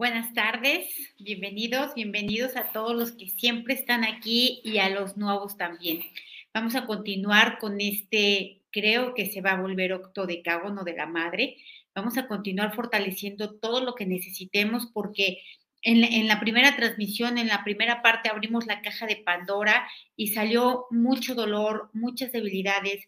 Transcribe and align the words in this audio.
Buenas 0.00 0.32
tardes, 0.32 0.88
bienvenidos, 1.18 1.92
bienvenidos 1.94 2.56
a 2.56 2.72
todos 2.72 2.96
los 2.96 3.12
que 3.12 3.28
siempre 3.28 3.74
están 3.74 4.02
aquí 4.02 4.62
y 4.64 4.78
a 4.78 4.88
los 4.88 5.18
nuevos 5.18 5.58
también. 5.58 6.00
Vamos 6.54 6.74
a 6.74 6.86
continuar 6.86 7.58
con 7.58 7.82
este, 7.82 8.62
creo 8.70 9.12
que 9.12 9.26
se 9.26 9.42
va 9.42 9.50
a 9.50 9.60
volver 9.60 9.92
octodecágono 9.92 10.84
de 10.84 10.94
la 10.94 11.04
madre. 11.04 11.58
Vamos 11.94 12.16
a 12.16 12.26
continuar 12.28 12.74
fortaleciendo 12.74 13.56
todo 13.58 13.84
lo 13.84 13.94
que 13.94 14.06
necesitemos 14.06 14.86
porque 14.86 15.42
en, 15.82 16.02
en, 16.02 16.28
la 16.28 16.40
primera 16.40 16.74
transmisión, 16.76 17.36
en 17.36 17.48
la 17.48 17.62
primera 17.62 18.00
parte, 18.00 18.30
abrimos 18.30 18.66
la 18.66 18.80
caja 18.80 19.06
de 19.06 19.16
Pandora 19.16 19.86
y 20.16 20.28
salió 20.28 20.86
mucho 20.90 21.34
dolor, 21.34 21.90
muchas 21.92 22.32
debilidades, 22.32 23.04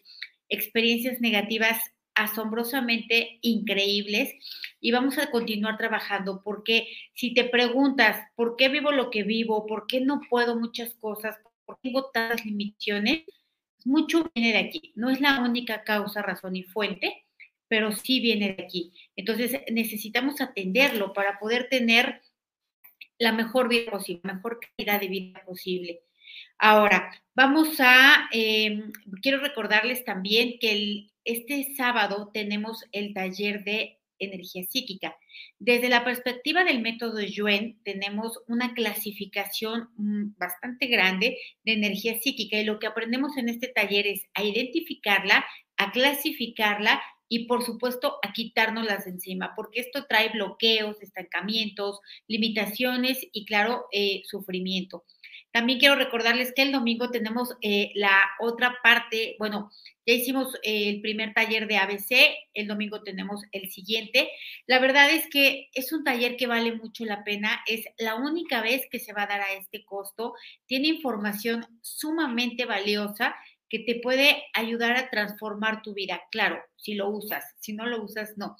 experiencias 0.50 1.22
negativas 1.22 1.78
asombrosamente 2.14 3.38
increíbles 3.42 4.34
y 4.80 4.92
vamos 4.92 5.18
a 5.18 5.30
continuar 5.30 5.78
trabajando 5.78 6.42
porque 6.44 6.88
si 7.14 7.34
te 7.34 7.44
preguntas 7.44 8.26
por 8.34 8.56
qué 8.56 8.68
vivo 8.68 8.92
lo 8.92 9.10
que 9.10 9.22
vivo, 9.22 9.66
por 9.66 9.86
qué 9.86 10.00
no 10.00 10.20
puedo 10.28 10.58
muchas 10.58 10.94
cosas, 10.94 11.36
por 11.64 11.76
qué 11.76 11.88
tengo 11.88 12.10
tantas 12.10 12.44
limitaciones, 12.44 13.22
mucho 13.84 14.30
viene 14.34 14.52
de 14.52 14.58
aquí. 14.58 14.92
No 14.94 15.10
es 15.10 15.20
la 15.20 15.40
única 15.40 15.84
causa, 15.84 16.22
razón 16.22 16.56
y 16.56 16.62
fuente, 16.62 17.24
pero 17.68 17.92
sí 17.92 18.20
viene 18.20 18.54
de 18.54 18.64
aquí. 18.64 18.92
Entonces 19.16 19.60
necesitamos 19.70 20.40
atenderlo 20.40 21.12
para 21.12 21.38
poder 21.38 21.68
tener 21.68 22.20
la 23.18 23.32
mejor 23.32 23.68
vida 23.68 23.90
posible, 23.90 24.20
la 24.24 24.34
mejor 24.34 24.60
calidad 24.76 25.00
de 25.00 25.08
vida 25.08 25.42
posible. 25.44 26.02
Ahora, 26.64 27.10
vamos 27.34 27.80
a, 27.80 28.28
eh, 28.32 28.84
quiero 29.20 29.40
recordarles 29.40 30.04
también 30.04 30.60
que 30.60 31.08
este 31.24 31.74
sábado 31.76 32.30
tenemos 32.32 32.84
el 32.92 33.14
taller 33.14 33.64
de 33.64 33.98
energía 34.20 34.62
psíquica. 34.70 35.16
Desde 35.58 35.88
la 35.88 36.04
perspectiva 36.04 36.62
del 36.62 36.80
método 36.80 37.20
Yuen, 37.20 37.80
tenemos 37.82 38.38
una 38.46 38.74
clasificación 38.74 39.88
mm, 39.96 40.36
bastante 40.38 40.86
grande 40.86 41.36
de 41.64 41.72
energía 41.72 42.20
psíquica 42.20 42.56
y 42.56 42.64
lo 42.64 42.78
que 42.78 42.86
aprendemos 42.86 43.36
en 43.38 43.48
este 43.48 43.66
taller 43.66 44.06
es 44.06 44.28
a 44.34 44.44
identificarla, 44.44 45.44
a 45.78 45.90
clasificarla 45.90 47.02
y 47.28 47.46
por 47.46 47.64
supuesto 47.64 48.18
a 48.22 48.32
quitárnoslas 48.32 49.08
encima, 49.08 49.54
porque 49.56 49.80
esto 49.80 50.06
trae 50.08 50.28
bloqueos, 50.28 51.02
estancamientos, 51.02 51.98
limitaciones 52.28 53.18
y 53.32 53.46
claro, 53.46 53.86
eh, 53.90 54.22
sufrimiento. 54.26 55.02
También 55.52 55.78
quiero 55.78 55.94
recordarles 55.94 56.52
que 56.54 56.62
el 56.62 56.72
domingo 56.72 57.10
tenemos 57.10 57.54
eh, 57.60 57.92
la 57.94 58.22
otra 58.40 58.78
parte, 58.82 59.36
bueno, 59.38 59.70
ya 60.06 60.14
hicimos 60.14 60.54
eh, 60.62 60.88
el 60.88 61.00
primer 61.00 61.32
taller 61.34 61.68
de 61.68 61.76
ABC, 61.76 62.10
el 62.54 62.66
domingo 62.66 63.02
tenemos 63.02 63.42
el 63.52 63.70
siguiente. 63.70 64.30
La 64.66 64.78
verdad 64.78 65.10
es 65.10 65.28
que 65.28 65.68
es 65.74 65.92
un 65.92 66.04
taller 66.04 66.36
que 66.36 66.46
vale 66.46 66.72
mucho 66.74 67.04
la 67.04 67.22
pena, 67.22 67.62
es 67.66 67.84
la 67.98 68.16
única 68.16 68.62
vez 68.62 68.86
que 68.90 68.98
se 68.98 69.12
va 69.12 69.22
a 69.22 69.26
dar 69.26 69.42
a 69.42 69.52
este 69.52 69.84
costo, 69.84 70.34
tiene 70.66 70.88
información 70.88 71.66
sumamente 71.82 72.64
valiosa 72.64 73.36
que 73.72 73.78
te 73.78 73.94
puede 74.00 74.44
ayudar 74.52 74.98
a 74.98 75.08
transformar 75.08 75.80
tu 75.80 75.94
vida, 75.94 76.20
claro, 76.30 76.62
si 76.76 76.92
lo 76.92 77.08
usas, 77.08 77.42
si 77.58 77.72
no 77.72 77.86
lo 77.86 78.04
usas, 78.04 78.36
no. 78.36 78.58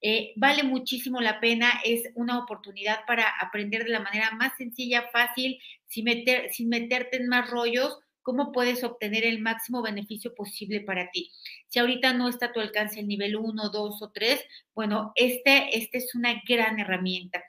Eh, 0.00 0.34
vale 0.36 0.62
muchísimo 0.62 1.20
la 1.20 1.40
pena, 1.40 1.80
es 1.84 2.04
una 2.14 2.38
oportunidad 2.38 3.00
para 3.04 3.24
aprender 3.40 3.82
de 3.82 3.90
la 3.90 3.98
manera 3.98 4.30
más 4.36 4.56
sencilla, 4.56 5.10
fácil, 5.12 5.58
sin, 5.88 6.04
meter, 6.04 6.52
sin 6.52 6.68
meterte 6.68 7.16
en 7.16 7.26
más 7.26 7.50
rollos, 7.50 7.98
cómo 8.22 8.52
puedes 8.52 8.84
obtener 8.84 9.24
el 9.24 9.40
máximo 9.40 9.82
beneficio 9.82 10.32
posible 10.32 10.80
para 10.80 11.10
ti. 11.10 11.32
Si 11.66 11.80
ahorita 11.80 12.12
no 12.12 12.28
está 12.28 12.46
a 12.46 12.52
tu 12.52 12.60
alcance 12.60 13.00
el 13.00 13.08
nivel 13.08 13.34
1, 13.34 13.68
2 13.68 14.00
o 14.00 14.12
3, 14.12 14.44
bueno, 14.76 15.10
este, 15.16 15.76
este 15.76 15.98
es 15.98 16.14
una 16.14 16.40
gran 16.46 16.78
herramienta. 16.78 17.42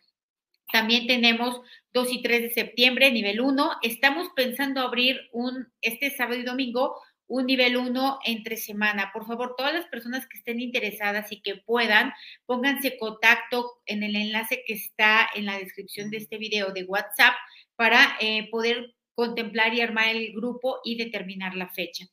También 0.74 1.06
tenemos 1.06 1.62
2 1.94 2.12
y 2.12 2.24
3 2.24 2.42
de 2.42 2.50
septiembre, 2.50 3.12
nivel 3.12 3.40
1. 3.40 3.74
Estamos 3.84 4.30
pensando 4.36 4.82
abrir 4.82 5.22
un, 5.32 5.72
este 5.82 6.10
sábado 6.10 6.40
y 6.40 6.44
domingo, 6.44 6.96
un 7.28 7.46
nivel 7.46 7.78
1 7.78 8.20
entre 8.26 8.58
semana. 8.58 9.12
Por 9.14 9.26
favor, 9.26 9.56
todas 9.58 9.74
las 9.74 9.86
personas 9.86 10.28
que 10.28 10.38
estén 10.38 10.60
interesadas 10.60 11.32
y 11.32 11.42
que 11.42 11.56
puedan, 11.56 12.14
pónganse 12.46 12.98
contacto 12.98 13.72
en 13.86 14.04
el 14.04 14.16
enlace 14.16 14.64
que 14.66 14.74
está 14.74 15.30
en 15.34 15.46
la 15.46 15.58
descripción 15.58 16.10
de 16.10 16.18
este 16.18 16.38
video 16.38 16.72
de 16.72 16.84
WhatsApp 16.84 17.34
para 17.76 18.18
eh, 18.20 18.50
poder 18.50 18.94
contemplar 19.16 19.74
y 19.74 19.82
armar 19.82 20.10
el 20.10 20.34
grupo 20.34 20.80
y 20.84 20.96
determinar 20.96 21.56
la 21.56 21.70
fecha. 21.70 22.06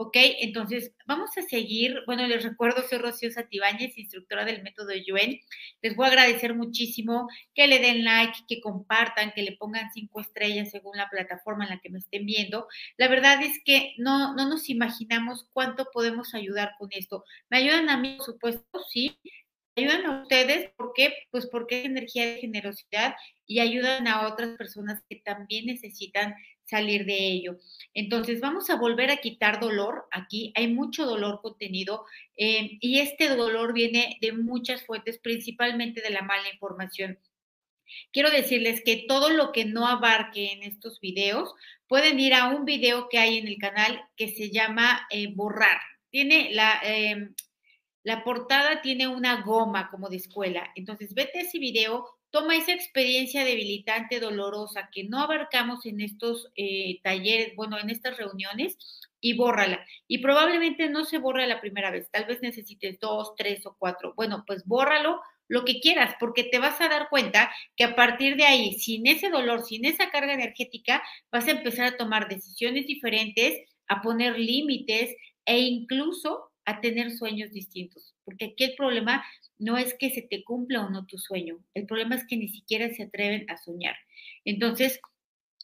¿Ok? 0.00 0.14
Entonces, 0.14 0.94
vamos 1.06 1.36
a 1.36 1.42
seguir. 1.42 2.04
Bueno, 2.06 2.24
les 2.28 2.44
recuerdo, 2.44 2.86
soy 2.88 2.98
Rocío 2.98 3.32
Satibáñez, 3.32 3.98
instructora 3.98 4.44
del 4.44 4.62
método 4.62 4.92
Yuen. 4.94 5.40
Les 5.82 5.96
voy 5.96 6.06
a 6.06 6.10
agradecer 6.10 6.54
muchísimo 6.54 7.26
que 7.52 7.66
le 7.66 7.80
den 7.80 8.04
like, 8.04 8.38
que 8.46 8.60
compartan, 8.60 9.32
que 9.34 9.42
le 9.42 9.56
pongan 9.56 9.90
cinco 9.92 10.20
estrellas 10.20 10.70
según 10.70 10.96
la 10.96 11.10
plataforma 11.10 11.64
en 11.64 11.70
la 11.70 11.80
que 11.80 11.90
me 11.90 11.98
estén 11.98 12.26
viendo. 12.26 12.68
La 12.96 13.08
verdad 13.08 13.42
es 13.42 13.58
que 13.64 13.94
no, 13.98 14.36
no 14.36 14.48
nos 14.48 14.68
imaginamos 14.68 15.48
cuánto 15.52 15.88
podemos 15.92 16.32
ayudar 16.32 16.74
con 16.78 16.90
esto. 16.92 17.24
Me 17.50 17.58
ayudan 17.58 17.90
a 17.90 17.96
mí, 17.96 18.14
por 18.18 18.26
supuesto, 18.26 18.80
sí, 18.88 19.18
ayudan 19.74 20.06
a 20.06 20.22
ustedes, 20.22 20.70
¿por 20.76 20.92
qué? 20.94 21.12
Pues 21.32 21.48
porque 21.48 21.80
es 21.80 21.86
energía 21.86 22.24
de 22.24 22.40
generosidad 22.40 23.16
y 23.46 23.58
ayudan 23.58 24.06
a 24.06 24.28
otras 24.28 24.56
personas 24.56 25.02
que 25.08 25.16
también 25.16 25.66
necesitan 25.66 26.36
salir 26.68 27.04
de 27.06 27.16
ello. 27.16 27.58
Entonces, 27.94 28.40
vamos 28.40 28.70
a 28.70 28.76
volver 28.76 29.10
a 29.10 29.16
quitar 29.16 29.60
dolor. 29.60 30.06
Aquí 30.10 30.52
hay 30.54 30.68
mucho 30.68 31.06
dolor 31.06 31.40
contenido 31.40 32.04
eh, 32.36 32.78
y 32.80 33.00
este 33.00 33.28
dolor 33.28 33.72
viene 33.72 34.18
de 34.20 34.32
muchas 34.32 34.84
fuentes, 34.84 35.18
principalmente 35.18 36.00
de 36.02 36.10
la 36.10 36.22
mala 36.22 36.48
información. 36.52 37.18
Quiero 38.12 38.30
decirles 38.30 38.82
que 38.84 39.04
todo 39.08 39.30
lo 39.30 39.50
que 39.52 39.64
no 39.64 39.86
abarque 39.86 40.52
en 40.52 40.62
estos 40.62 41.00
videos, 41.00 41.54
pueden 41.86 42.20
ir 42.20 42.34
a 42.34 42.48
un 42.48 42.64
video 42.64 43.08
que 43.08 43.18
hay 43.18 43.38
en 43.38 43.48
el 43.48 43.58
canal 43.58 44.00
que 44.16 44.28
se 44.28 44.50
llama 44.50 45.06
eh, 45.10 45.28
Borrar. 45.34 45.80
Tiene 46.10 46.50
la, 46.52 46.80
em, 46.84 47.34
la 48.02 48.22
portada, 48.24 48.82
tiene 48.82 49.08
una 49.08 49.42
goma 49.42 49.90
como 49.90 50.08
de 50.08 50.16
escuela. 50.16 50.70
Entonces, 50.74 51.14
vete 51.14 51.38
a 51.38 51.42
ese 51.42 51.58
video, 51.58 52.06
toma 52.30 52.56
esa 52.56 52.72
experiencia 52.72 53.44
debilitante, 53.44 54.20
dolorosa, 54.20 54.90
que 54.92 55.04
no 55.04 55.20
abarcamos 55.20 55.86
en 55.86 56.00
estos 56.00 56.50
eh, 56.56 57.00
talleres, 57.02 57.54
bueno, 57.56 57.78
en 57.78 57.90
estas 57.90 58.16
reuniones, 58.16 58.76
y 59.20 59.36
bórrala. 59.36 59.84
Y 60.06 60.18
probablemente 60.18 60.88
no 60.88 61.04
se 61.04 61.18
borra 61.18 61.46
la 61.46 61.60
primera 61.60 61.90
vez, 61.90 62.08
tal 62.10 62.26
vez 62.26 62.40
necesites 62.40 62.98
dos, 63.00 63.34
tres 63.36 63.64
o 63.66 63.76
cuatro. 63.78 64.14
Bueno, 64.16 64.44
pues 64.46 64.64
bórralo 64.64 65.20
lo 65.48 65.64
que 65.64 65.80
quieras, 65.80 66.14
porque 66.20 66.44
te 66.44 66.58
vas 66.58 66.80
a 66.80 66.88
dar 66.88 67.08
cuenta 67.08 67.50
que 67.74 67.84
a 67.84 67.96
partir 67.96 68.36
de 68.36 68.44
ahí, 68.44 68.74
sin 68.74 69.06
ese 69.06 69.30
dolor, 69.30 69.64
sin 69.64 69.86
esa 69.86 70.10
carga 70.10 70.34
energética, 70.34 71.02
vas 71.32 71.46
a 71.48 71.52
empezar 71.52 71.86
a 71.86 71.96
tomar 71.96 72.28
decisiones 72.28 72.86
diferentes, 72.86 73.58
a 73.88 74.02
poner 74.02 74.38
límites 74.38 75.16
e 75.46 75.58
incluso 75.60 76.47
a 76.68 76.80
tener 76.80 77.10
sueños 77.10 77.50
distintos. 77.50 78.14
Porque 78.24 78.46
aquí 78.46 78.64
el 78.64 78.74
problema 78.76 79.24
no 79.58 79.78
es 79.78 79.94
que 79.94 80.10
se 80.10 80.22
te 80.22 80.44
cumpla 80.44 80.84
o 80.84 80.90
no 80.90 81.06
tu 81.06 81.18
sueño, 81.18 81.64
el 81.74 81.86
problema 81.86 82.14
es 82.14 82.26
que 82.26 82.36
ni 82.36 82.48
siquiera 82.48 82.90
se 82.90 83.04
atreven 83.04 83.50
a 83.50 83.56
soñar. 83.56 83.96
Entonces, 84.44 85.00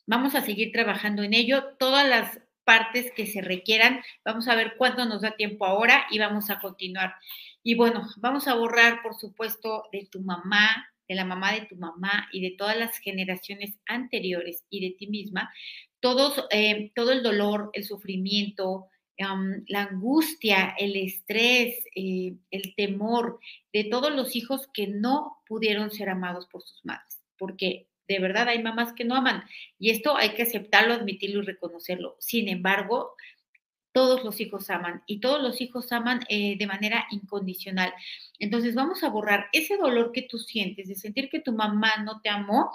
vamos 0.06 0.34
a 0.34 0.40
seguir 0.40 0.72
trabajando 0.72 1.22
en 1.22 1.34
ello, 1.34 1.76
todas 1.78 2.08
las 2.08 2.40
partes 2.64 3.12
que 3.12 3.26
se 3.26 3.42
requieran, 3.42 4.00
vamos 4.24 4.48
a 4.48 4.54
ver 4.54 4.74
cuánto 4.78 5.04
nos 5.04 5.20
da 5.20 5.36
tiempo 5.36 5.66
ahora 5.66 6.06
y 6.10 6.18
vamos 6.18 6.48
a 6.48 6.58
continuar. 6.58 7.14
Y 7.62 7.74
bueno, 7.74 8.08
vamos 8.16 8.48
a 8.48 8.54
borrar, 8.54 9.02
por 9.02 9.14
supuesto, 9.14 9.84
de 9.92 10.08
tu 10.10 10.22
mamá, 10.22 10.88
de 11.06 11.14
la 11.14 11.26
mamá 11.26 11.52
de 11.52 11.66
tu 11.66 11.76
mamá 11.76 12.28
y 12.32 12.40
de 12.40 12.56
todas 12.56 12.78
las 12.78 12.96
generaciones 12.98 13.78
anteriores 13.86 14.64
y 14.70 14.88
de 14.88 14.96
ti 14.96 15.06
misma, 15.06 15.52
todos, 16.00 16.46
eh, 16.50 16.92
todo 16.94 17.12
el 17.12 17.22
dolor, 17.22 17.68
el 17.74 17.84
sufrimiento, 17.84 18.88
la 19.16 19.82
angustia, 19.82 20.74
el 20.78 20.96
estrés, 20.96 21.76
eh, 21.94 22.34
el 22.50 22.74
temor 22.74 23.38
de 23.72 23.84
todos 23.84 24.12
los 24.12 24.34
hijos 24.36 24.68
que 24.72 24.86
no 24.88 25.38
pudieron 25.46 25.90
ser 25.90 26.08
amados 26.08 26.46
por 26.46 26.62
sus 26.62 26.84
madres, 26.84 27.22
porque 27.38 27.88
de 28.08 28.18
verdad 28.18 28.48
hay 28.48 28.62
mamás 28.62 28.92
que 28.92 29.04
no 29.04 29.14
aman 29.14 29.44
y 29.78 29.90
esto 29.90 30.16
hay 30.16 30.30
que 30.30 30.42
aceptarlo, 30.42 30.94
admitirlo 30.94 31.42
y 31.42 31.46
reconocerlo. 31.46 32.16
Sin 32.18 32.48
embargo, 32.48 33.14
todos 33.94 34.24
los 34.24 34.40
hijos 34.40 34.70
aman 34.70 35.04
y 35.06 35.20
todos 35.20 35.40
los 35.40 35.60
hijos 35.60 35.92
aman 35.92 36.26
eh, 36.28 36.58
de 36.58 36.66
manera 36.66 37.06
incondicional. 37.12 37.94
Entonces 38.40 38.74
vamos 38.74 39.04
a 39.04 39.08
borrar 39.08 39.46
ese 39.52 39.76
dolor 39.76 40.10
que 40.10 40.22
tú 40.22 40.38
sientes 40.38 40.88
de 40.88 40.96
sentir 40.96 41.30
que 41.30 41.38
tu 41.38 41.52
mamá 41.52 41.92
no 42.04 42.20
te 42.20 42.28
amó, 42.28 42.70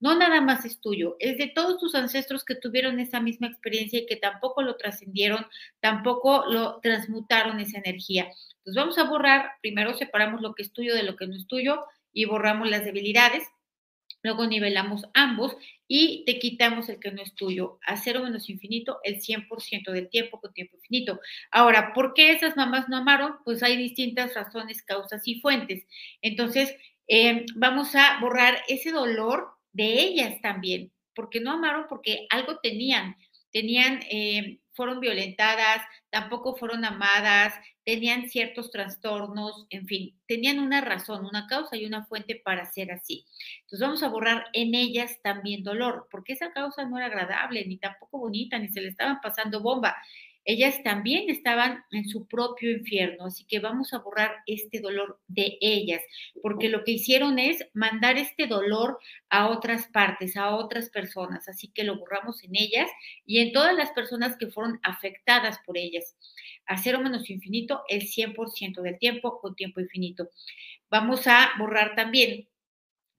no 0.00 0.18
nada 0.18 0.40
más 0.40 0.64
es 0.64 0.80
tuyo, 0.80 1.14
es 1.20 1.38
de 1.38 1.46
todos 1.46 1.78
tus 1.78 1.94
ancestros 1.94 2.44
que 2.44 2.56
tuvieron 2.56 2.98
esa 2.98 3.20
misma 3.20 3.46
experiencia 3.46 4.00
y 4.00 4.06
que 4.06 4.16
tampoco 4.16 4.62
lo 4.62 4.76
trascendieron, 4.76 5.46
tampoco 5.78 6.44
lo 6.48 6.80
transmutaron 6.80 7.60
esa 7.60 7.78
energía. 7.78 8.24
Entonces 8.58 8.74
vamos 8.74 8.98
a 8.98 9.04
borrar, 9.04 9.52
primero 9.62 9.94
separamos 9.94 10.42
lo 10.42 10.54
que 10.54 10.64
es 10.64 10.72
tuyo 10.72 10.96
de 10.96 11.04
lo 11.04 11.14
que 11.14 11.28
no 11.28 11.36
es 11.36 11.46
tuyo 11.46 11.84
y 12.12 12.24
borramos 12.24 12.68
las 12.68 12.84
debilidades 12.84 13.44
Luego 14.24 14.46
nivelamos 14.46 15.04
ambos 15.12 15.54
y 15.88 16.24
te 16.24 16.38
quitamos 16.38 16.88
el 16.88 16.98
que 17.00 17.12
no 17.12 17.22
es 17.22 17.34
tuyo. 17.34 17.78
A 17.86 17.96
cero 17.96 18.22
menos 18.22 18.48
infinito, 18.50 18.98
el 19.04 19.20
100% 19.20 19.92
del 19.92 20.08
tiempo 20.08 20.40
con 20.40 20.52
tiempo 20.52 20.76
infinito. 20.76 21.20
Ahora, 21.50 21.92
¿por 21.94 22.14
qué 22.14 22.32
esas 22.32 22.56
mamás 22.56 22.88
no 22.88 22.96
amaron? 22.98 23.36
Pues 23.44 23.62
hay 23.62 23.76
distintas 23.76 24.34
razones, 24.34 24.82
causas 24.82 25.22
y 25.26 25.40
fuentes. 25.40 25.84
Entonces, 26.22 26.74
Eh, 27.06 27.44
vamos 27.54 27.94
a 27.94 28.18
borrar 28.20 28.62
ese 28.66 28.90
dolor 28.90 29.50
de 29.72 30.00
ellas 30.00 30.40
también, 30.40 30.90
porque 31.14 31.38
no 31.38 31.52
amaron 31.52 31.84
porque 31.86 32.26
algo 32.30 32.58
tenían, 32.62 33.16
tenían, 33.52 34.00
eh, 34.10 34.60
fueron 34.74 35.00
violentadas, 35.00 35.82
tampoco 36.10 36.56
fueron 36.56 36.84
amadas, 36.84 37.54
tenían 37.84 38.28
ciertos 38.28 38.70
trastornos, 38.70 39.66
en 39.70 39.86
fin, 39.86 40.18
tenían 40.26 40.58
una 40.58 40.80
razón, 40.80 41.26
una 41.26 41.46
causa 41.46 41.76
y 41.76 41.84
una 41.84 42.06
fuente 42.06 42.40
para 42.44 42.64
ser 42.66 42.90
así. 42.92 43.26
Entonces 43.62 43.80
vamos 43.80 44.02
a 44.02 44.08
borrar 44.08 44.46
en 44.52 44.74
ellas 44.74 45.18
también 45.22 45.62
dolor, 45.62 46.08
porque 46.10 46.32
esa 46.32 46.52
causa 46.52 46.84
no 46.84 46.96
era 46.96 47.06
agradable, 47.06 47.64
ni 47.66 47.78
tampoco 47.78 48.18
bonita, 48.18 48.58
ni 48.58 48.68
se 48.68 48.80
le 48.80 48.88
estaban 48.88 49.20
pasando 49.20 49.60
bomba 49.60 49.96
ellas 50.44 50.82
también 50.82 51.30
estaban 51.30 51.84
en 51.90 52.08
su 52.08 52.26
propio 52.26 52.70
infierno, 52.70 53.26
así 53.26 53.44
que 53.44 53.60
vamos 53.60 53.92
a 53.92 53.98
borrar 53.98 54.32
este 54.46 54.80
dolor 54.80 55.20
de 55.26 55.56
ellas, 55.60 56.02
porque 56.42 56.68
lo 56.68 56.84
que 56.84 56.92
hicieron 56.92 57.38
es 57.38 57.66
mandar 57.72 58.18
este 58.18 58.46
dolor 58.46 58.98
a 59.30 59.48
otras 59.48 59.86
partes, 59.88 60.36
a 60.36 60.54
otras 60.54 60.90
personas, 60.90 61.48
así 61.48 61.68
que 61.68 61.84
lo 61.84 61.98
borramos 61.98 62.42
en 62.44 62.56
ellas 62.56 62.90
y 63.24 63.38
en 63.38 63.52
todas 63.52 63.74
las 63.74 63.90
personas 63.92 64.36
que 64.36 64.48
fueron 64.48 64.80
afectadas 64.82 65.58
por 65.64 65.78
ellas. 65.78 66.16
A 66.66 66.78
cero 66.78 67.00
menos 67.00 67.28
infinito 67.30 67.82
el 67.88 68.02
100% 68.02 68.80
del 68.82 68.98
tiempo 68.98 69.40
con 69.40 69.54
tiempo 69.54 69.80
infinito. 69.80 70.30
Vamos 70.90 71.26
a 71.26 71.50
borrar 71.58 71.94
también 71.94 72.48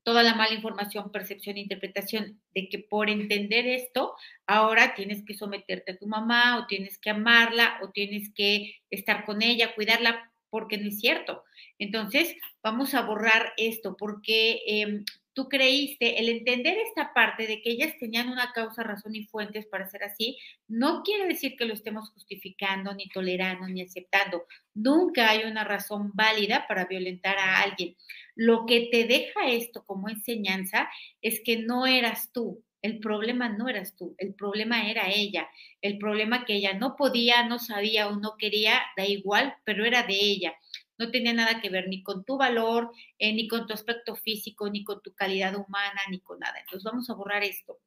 toda 0.06 0.22
la 0.22 0.36
mala 0.36 0.54
información, 0.54 1.12
percepción 1.12 1.58
e 1.58 1.62
interpretación 1.62 2.40
de 2.54 2.70
que 2.70 2.78
por 2.78 3.10
entender 3.10 3.66
esto, 3.66 4.14
ahora 4.46 4.94
tienes 4.94 5.26
que 5.26 5.34
someterte 5.34 5.94
a 5.94 5.98
tu 5.98 6.06
mamá 6.06 6.60
o 6.60 6.68
tienes 6.68 7.00
que 7.00 7.10
amarla 7.10 7.80
o 7.82 7.90
tienes 7.90 8.32
que 8.34 8.76
estar 8.92 9.26
con 9.26 9.42
ella, 9.42 9.74
cuidarla, 9.74 10.32
porque 10.52 10.78
no 10.78 10.90
es 10.90 11.00
cierto. 11.00 11.44
Entonces, 11.80 12.36
vamos 12.62 12.94
a 12.94 13.02
borrar 13.02 13.54
esto 13.58 13.98
porque 13.98 14.62
eh, 14.68 15.04
tú 15.36 15.50
creíste, 15.50 16.20
el 16.20 16.30
entender 16.30 16.78
esta 16.78 17.14
parte 17.14 17.46
de 17.46 17.62
que 17.62 17.72
ellas 17.72 17.94
tenían 18.00 18.30
una 18.30 18.54
causa, 18.54 18.84
razón 18.84 19.16
y 19.16 19.26
fuentes 19.26 19.66
para 19.66 19.90
ser 19.90 20.04
así, 20.04 20.38
no 20.68 21.04
quiere 21.04 21.28
decir 21.28 21.56
que 21.58 21.66
lo 21.66 21.74
estemos 21.74 22.10
justificando, 22.12 22.94
ni 22.94 23.10
tolerando, 23.10 23.68
ni 23.68 23.82
aceptando. 23.82 24.46
Nunca 24.74 25.30
hay 25.30 25.44
una 25.44 25.64
razón 25.64 26.12
válida 26.14 26.68
para 26.68 26.86
violentar 26.86 27.38
a 27.38 27.62
alguien. 27.62 27.98
Lo 28.36 28.66
que 28.66 28.90
te 28.92 29.06
deja 29.06 29.48
esto 29.48 29.84
como 29.86 30.10
enseñanza 30.10 30.90
es 31.22 31.42
que 31.44 31.58
no 31.58 31.88
eras 31.88 32.32
tú, 32.32 32.64
el 32.82 33.00
problema 33.00 33.50
no 33.50 33.68
eras 33.68 33.96
tú, 33.96 34.14
el 34.20 34.36
problema 34.36 34.90
era 34.90 35.10
ella. 35.10 35.50
El 35.82 35.98
problema 35.98 36.46
que 36.46 36.56
ella 36.56 36.74
no 36.74 36.96
podía, 36.96 37.48
no 37.48 37.58
sabía 37.58 38.08
o 38.08 38.18
no 38.18 38.36
quería, 38.38 38.80
da 38.96 39.06
igual, 39.06 39.56
pero 39.64 39.86
era 39.86 40.04
de 40.04 40.16
ella 40.16 40.56
no 40.98 41.12
tenía 41.12 41.34
nada 41.34 41.62
que 41.62 41.70
ver 41.70 41.88
ni 41.88 42.04
con 42.04 42.24
tu 42.24 42.38
valor, 42.38 42.92
eh, 43.20 43.34
ni 43.34 43.48
con 43.48 43.68
tu 43.68 43.74
aspecto 43.74 44.16
físico, 44.16 44.70
ni 44.70 44.84
con 44.84 45.02
tu 45.02 45.14
calidad 45.14 45.56
humana, 45.56 46.02
ni 46.10 46.20
con 46.20 46.40
nada. 46.40 46.60
Entonces 46.60 46.84
vamos 46.84 47.10
a 47.10 47.14
borrar 47.14 47.44
esto. 47.44 47.80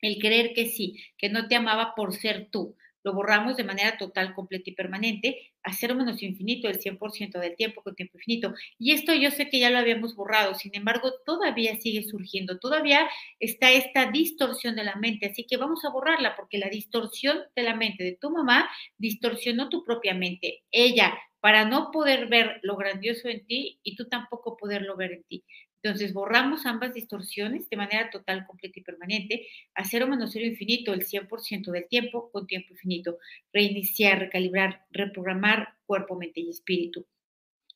El 0.00 0.18
creer 0.18 0.52
que 0.54 0.66
sí, 0.66 0.98
que 1.16 1.28
no 1.28 1.48
te 1.48 1.56
amaba 1.56 1.94
por 1.94 2.14
ser 2.14 2.48
tú. 2.50 2.76
Lo 3.04 3.14
borramos 3.14 3.56
de 3.56 3.64
manera 3.64 3.96
total, 3.98 4.34
completa 4.34 4.70
y 4.70 4.74
permanente, 4.74 5.52
a 5.62 5.72
cero 5.72 5.94
menos 5.94 6.22
infinito, 6.22 6.68
el 6.68 6.80
100% 6.80 7.38
del 7.38 7.56
tiempo 7.56 7.82
con 7.82 7.94
tiempo 7.94 8.18
infinito. 8.18 8.54
Y 8.78 8.92
esto 8.92 9.14
yo 9.14 9.30
sé 9.30 9.48
que 9.48 9.58
ya 9.58 9.70
lo 9.70 9.78
habíamos 9.78 10.14
borrado, 10.14 10.54
sin 10.54 10.74
embargo, 10.74 11.12
todavía 11.24 11.76
sigue 11.80 12.02
surgiendo, 12.02 12.58
todavía 12.58 13.08
está 13.40 13.70
esta 13.70 14.10
distorsión 14.10 14.76
de 14.76 14.84
la 14.84 14.96
mente, 14.96 15.26
así 15.26 15.44
que 15.46 15.56
vamos 15.56 15.84
a 15.84 15.90
borrarla 15.90 16.34
porque 16.36 16.58
la 16.58 16.68
distorsión 16.68 17.38
de 17.54 17.62
la 17.62 17.74
mente 17.74 18.04
de 18.04 18.16
tu 18.20 18.30
mamá 18.30 18.68
distorsionó 18.98 19.68
tu 19.68 19.84
propia 19.84 20.14
mente. 20.14 20.62
Ella 20.70 21.14
para 21.40 21.64
no 21.64 21.90
poder 21.90 22.28
ver 22.28 22.60
lo 22.62 22.76
grandioso 22.76 23.28
en 23.28 23.44
ti 23.46 23.80
y 23.82 23.96
tú 23.96 24.08
tampoco 24.08 24.56
poderlo 24.56 24.96
ver 24.96 25.12
en 25.12 25.24
ti. 25.24 25.44
Entonces, 25.82 26.12
borramos 26.12 26.64
ambas 26.64 26.94
distorsiones 26.94 27.68
de 27.68 27.76
manera 27.76 28.08
total, 28.10 28.46
completa 28.46 28.78
y 28.78 28.82
permanente, 28.82 29.48
a 29.74 29.84
cero 29.84 30.06
menos 30.06 30.30
cero 30.32 30.46
infinito 30.46 30.92
el 30.92 31.04
100% 31.04 31.72
del 31.72 31.88
tiempo 31.88 32.30
con 32.30 32.46
tiempo 32.46 32.72
infinito. 32.72 33.18
Reiniciar, 33.52 34.18
recalibrar, 34.20 34.84
reprogramar 34.90 35.74
cuerpo, 35.84 36.16
mente 36.16 36.40
y 36.40 36.50
espíritu. 36.50 37.06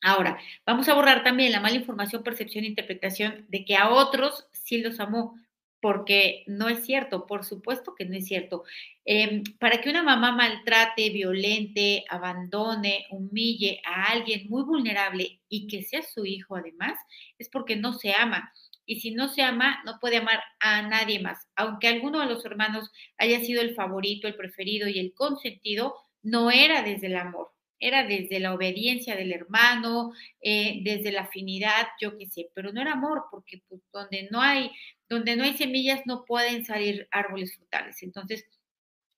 Ahora, 0.01 0.39
vamos 0.65 0.87
a 0.89 0.93
borrar 0.93 1.23
también 1.23 1.51
la 1.51 1.59
mala 1.59 1.75
información, 1.75 2.23
percepción 2.23 2.63
e 2.63 2.67
interpretación 2.67 3.45
de 3.49 3.65
que 3.65 3.75
a 3.75 3.89
otros 3.89 4.47
sí 4.51 4.77
los 4.77 4.99
amó, 4.99 5.35
porque 5.81 6.43
no 6.47 6.69
es 6.69 6.85
cierto, 6.85 7.25
por 7.27 7.45
supuesto 7.45 7.93
que 7.95 8.05
no 8.05 8.15
es 8.15 8.25
cierto. 8.25 8.63
Em, 9.05 9.43
para 9.59 9.79
que 9.81 9.89
una 9.89 10.03
mamá 10.03 10.31
maltrate, 10.31 11.09
violente, 11.11 12.03
abandone, 12.09 13.05
humille 13.11 13.81
a 13.85 14.11
alguien 14.11 14.47
muy 14.49 14.63
vulnerable 14.63 15.39
y 15.49 15.67
que 15.67 15.83
sea 15.83 16.01
su 16.01 16.25
hijo 16.25 16.55
además, 16.55 16.97
es 17.37 17.49
porque 17.49 17.75
no 17.75 17.93
se 17.93 18.13
ama. 18.13 18.51
Y 18.85 19.01
si 19.01 19.11
no 19.11 19.27
se 19.27 19.41
ama, 19.43 19.81
no 19.85 19.99
puede 19.99 20.17
amar 20.17 20.41
a 20.59 20.81
nadie 20.81 21.19
más. 21.19 21.47
Aunque 21.55 21.87
alguno 21.87 22.19
de 22.21 22.27
los 22.27 22.45
hermanos 22.45 22.91
haya 23.17 23.39
sido 23.41 23.61
el 23.61 23.75
favorito, 23.75 24.27
el 24.27 24.35
preferido 24.35 24.87
y 24.87 24.99
el 24.99 25.13
consentido, 25.13 25.95
no 26.23 26.51
era 26.51 26.81
desde 26.83 27.07
el 27.07 27.17
amor, 27.17 27.51
era 27.79 28.05
desde 28.05 28.39
la 28.39 28.53
obediencia 28.53 29.15
del 29.15 29.31
hermano, 29.31 30.11
eh, 30.41 30.79
desde 30.83 31.11
la 31.11 31.21
afinidad, 31.21 31.87
yo 32.01 32.17
qué 32.17 32.27
sé, 32.27 32.49
pero 32.53 32.71
no 32.73 32.81
era 32.81 32.93
amor, 32.93 33.25
porque 33.31 33.61
pues, 33.67 33.81
donde 33.91 34.27
no 34.31 34.41
hay 34.41 34.71
donde 35.09 35.35
no 35.35 35.43
hay 35.43 35.55
semillas 35.55 36.01
no 36.05 36.25
pueden 36.25 36.65
salir 36.65 37.07
árboles 37.11 37.55
frutales. 37.55 38.03
Entonces, 38.03 38.45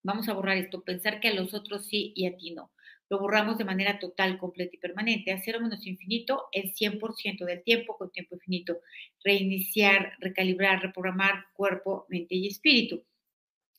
vamos 0.03 0.29
a 0.29 0.33
borrar 0.33 0.57
esto, 0.57 0.83
pensar 0.83 1.19
que 1.19 1.29
a 1.29 1.33
los 1.33 1.53
otros 1.53 1.87
sí 1.87 2.13
y 2.15 2.27
a 2.27 2.37
ti 2.37 2.51
no. 2.51 2.71
Lo 3.09 3.19
borramos 3.19 3.57
de 3.57 3.65
manera 3.65 3.97
total, 3.97 4.37
completa 4.37 4.75
y 4.75 4.79
permanente. 4.79 5.31
A 5.31 5.41
cero 5.41 5.59
menos 5.59 5.85
infinito, 5.87 6.47
el 6.51 6.73
100% 6.73 7.43
del 7.43 7.63
tiempo 7.63 7.97
con 7.97 8.11
tiempo 8.11 8.35
infinito. 8.35 8.81
Reiniciar, 9.23 10.13
recalibrar, 10.19 10.81
reprogramar 10.81 11.45
cuerpo, 11.53 12.05
mente 12.09 12.35
y 12.35 12.47
espíritu. 12.47 13.03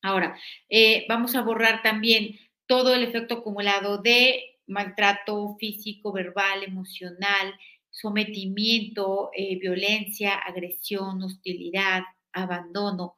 Ahora, 0.03 0.37
eh, 0.69 1.07
vamos 1.09 1.37
a 1.37 1.43
borrar 1.43 1.83
también 1.83 2.39
todo 2.67 2.95
el 2.95 3.05
efecto 3.05 3.35
acumulado 3.35 3.99
de 3.99 4.50
maltrato 4.71 5.57
físico, 5.59 6.13
verbal, 6.13 6.63
emocional, 6.63 7.55
sometimiento, 7.91 9.31
eh, 9.35 9.59
violencia, 9.59 10.35
agresión, 10.35 11.23
hostilidad, 11.23 12.03
abandono. 12.33 13.17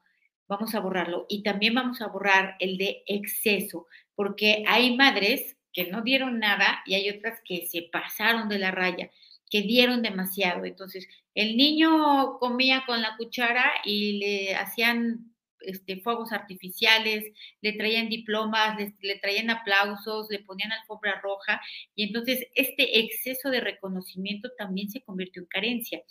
Vamos 0.48 0.74
a 0.74 0.80
borrarlo. 0.80 1.26
Y 1.28 1.42
también 1.42 1.74
vamos 1.74 2.00
a 2.00 2.08
borrar 2.08 2.56
el 2.58 2.78
de 2.78 3.02
exceso, 3.06 3.86
porque 4.14 4.64
hay 4.66 4.96
madres 4.96 5.56
que 5.72 5.90
no 5.90 6.02
dieron 6.02 6.38
nada 6.38 6.82
y 6.86 6.94
hay 6.94 7.08
otras 7.10 7.40
que 7.44 7.66
se 7.66 7.82
pasaron 7.82 8.48
de 8.48 8.58
la 8.58 8.70
raya, 8.70 9.10
que 9.50 9.62
dieron 9.62 10.02
demasiado. 10.02 10.64
Entonces, 10.64 11.08
el 11.34 11.56
niño 11.56 12.38
comía 12.38 12.84
con 12.86 13.00
la 13.00 13.16
cuchara 13.16 13.72
y 13.84 14.18
le 14.18 14.54
hacían 14.54 15.31
este, 15.64 16.00
fuegos 16.00 16.32
artificiales, 16.32 17.32
le 17.60 17.72
traían 17.72 18.08
diplomas, 18.08 18.76
le, 19.00 19.18
traían 19.18 19.50
aplausos, 19.50 20.28
le 20.30 20.40
ponían 20.40 20.72
alfombra 20.72 21.20
roja 21.20 21.60
y 21.94 22.04
entonces 22.04 22.46
este 22.54 23.00
exceso 23.00 23.50
de 23.50 23.60
reconocimiento 23.60 24.50
también 24.56 24.90
se 24.90 25.02
convirtió 25.02 25.42
en 25.42 25.48
carencia. 25.48 26.02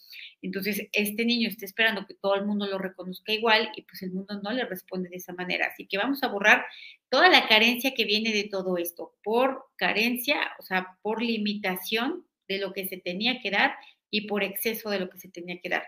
Entonces 0.41 0.87
este 0.91 1.25
niño 1.25 1.49
está 1.49 1.65
esperando 1.65 2.05
que 2.05 2.15
todo 2.15 2.35
el 2.35 2.45
mundo 2.45 2.67
lo 2.67 2.77
reconozca 2.77 3.33
igual 3.33 3.69
y 3.75 3.83
pues 3.83 4.01
el 4.03 4.11
mundo 4.11 4.39
no 4.41 4.51
le 4.51 4.65
responde 4.65 5.09
de 5.09 5.17
esa 5.17 5.33
manera. 5.33 5.67
Así 5.67 5.87
que 5.87 5.97
vamos 5.97 6.23
a 6.23 6.27
borrar 6.27 6.65
toda 7.09 7.29
la 7.29 7.47
carencia 7.47 7.93
que 7.93 8.05
viene 8.05 8.31
de 8.31 8.45
todo 8.45 8.77
esto, 8.77 9.13
por 9.23 9.65
carencia, 9.75 10.37
o 10.59 10.63
sea, 10.63 10.97
por 11.01 11.21
limitación 11.21 12.25
de 12.47 12.59
lo 12.59 12.73
que 12.73 12.87
se 12.87 12.97
tenía 12.97 13.41
que 13.41 13.51
dar 13.51 13.75
y 14.09 14.27
por 14.27 14.43
exceso 14.43 14.89
de 14.89 14.99
lo 14.99 15.09
que 15.09 15.17
se 15.17 15.29
tenía 15.29 15.59
que 15.59 15.69
dar. 15.69 15.83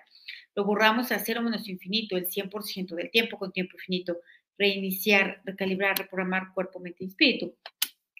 Lo 0.55 0.65
borramos 0.65 1.11
a 1.11 1.19
cero 1.19 1.41
menos 1.41 1.67
infinito, 1.67 2.15
el 2.15 2.27
100% 2.27 2.95
del 2.95 3.09
tiempo 3.09 3.37
con 3.37 3.51
tiempo 3.51 3.75
infinito. 3.75 4.17
Reiniciar, 4.57 5.41
recalibrar, 5.45 5.97
reprogramar 5.97 6.53
cuerpo, 6.53 6.79
mente 6.79 7.03
y 7.03 7.07
espíritu. 7.07 7.55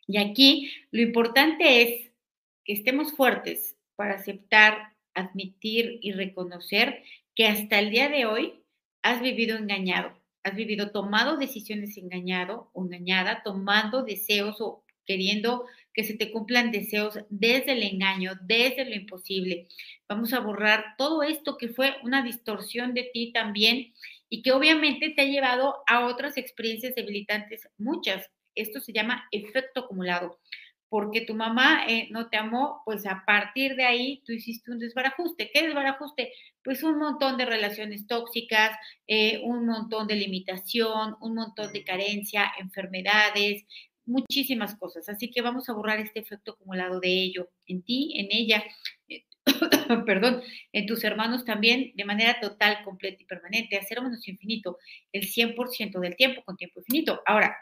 Y 0.08 0.18
aquí 0.18 0.72
lo 0.92 1.02
importante 1.02 1.82
es 1.82 2.12
que 2.66 2.74
estemos 2.74 3.14
fuertes 3.14 3.76
para 3.96 4.16
aceptar, 4.16 4.94
admitir 5.14 6.00
y 6.02 6.12
reconocer 6.14 7.04
que 7.36 7.48
hasta 7.48 7.80
el 7.80 7.92
día 7.92 8.10
de 8.10 8.26
hoy 8.26 8.64
has 9.02 9.22
vivido 9.22 9.58
engañado, 9.58 10.14
has 10.44 10.56
vivido 10.56 10.92
tomado 10.92 11.38
decisiones 11.38 11.98
engañado 11.98 12.70
o 12.74 12.84
engañada, 12.84 13.44
tomando 13.44 14.04
deseos 14.04 14.58
o 14.60 14.84
queriendo 15.06 15.66
que 15.94 16.04
se 16.04 16.16
te 16.16 16.32
cumplan 16.32 16.72
deseos 16.72 17.20
desde 17.30 17.74
el 17.74 17.84
engaño, 17.84 18.34
desde 18.42 18.86
lo 18.86 18.96
imposible. 18.96 19.68
Vamos 20.08 20.34
a 20.34 20.40
borrar 20.40 20.96
todo 20.98 21.24
esto 21.24 21.58
que 21.58 21.70
fue 21.70 21.96
una 22.04 22.24
distorsión 22.24 22.94
de 22.94 23.10
ti 23.14 23.32
también 23.32 23.94
y 24.30 24.42
que 24.42 24.52
obviamente 24.52 25.12
te 25.12 25.22
ha 25.22 25.26
llevado 25.26 25.84
a 25.88 26.06
otras 26.06 26.38
experiencias 26.38 26.96
debilitantes, 26.96 27.70
muchas. 27.78 28.30
Esto 28.56 28.80
se 28.80 28.94
llama 28.94 29.28
efecto 29.32 29.82
acumulado. 29.82 30.40
Porque 30.90 31.22
tu 31.22 31.34
mamá 31.34 31.86
eh, 31.88 32.08
no 32.12 32.30
te 32.30 32.38
amó, 32.38 32.84
pues 32.86 33.08
a 33.08 33.24
partir 33.26 33.76
de 33.76 33.84
ahí 33.84 34.22
tú 34.26 34.32
hiciste 34.32 34.72
un 34.72 34.78
desbarajuste. 34.78 35.50
¿Qué 35.52 35.64
desbarajuste? 35.64 36.34
Pues 36.64 36.84
un 36.84 37.00
montón 37.00 37.38
de 37.38 37.46
relaciones 37.46 38.06
tóxicas, 38.06 38.78
eh, 39.08 39.42
un 39.44 39.66
montón 39.66 40.06
de 40.06 40.16
limitación, 40.16 41.16
un 41.20 41.34
montón 41.34 41.74
de 41.74 41.84
carencia, 41.84 42.52
enfermedades, 42.60 43.66
muchísimas 44.06 44.76
cosas. 44.76 45.08
Así 45.10 45.30
que 45.32 45.42
vamos 45.42 45.70
a 45.70 45.74
borrar 45.74 46.00
este 46.00 46.20
efecto 46.20 46.52
acumulado 46.52 47.00
de 47.00 47.10
ello 47.10 47.50
en 47.68 47.84
ti, 47.84 48.14
en 48.18 48.28
ella. 48.32 48.64
Eh, 49.08 49.26
perdón, 50.06 50.42
en 50.72 50.86
tus 50.86 51.04
hermanos 51.04 51.46
también 51.46 51.92
de 51.96 52.06
manera 52.06 52.40
total, 52.40 52.84
completa 52.84 53.22
y 53.22 53.26
permanente, 53.26 53.78
hacer 53.78 54.02
menos 54.02 54.28
infinito, 54.28 54.78
el 55.12 55.24
100% 55.24 56.00
del 56.00 56.16
tiempo 56.16 56.44
con 56.44 56.56
tiempo 56.56 56.80
infinito. 56.80 57.22
Ahora, 57.26 57.58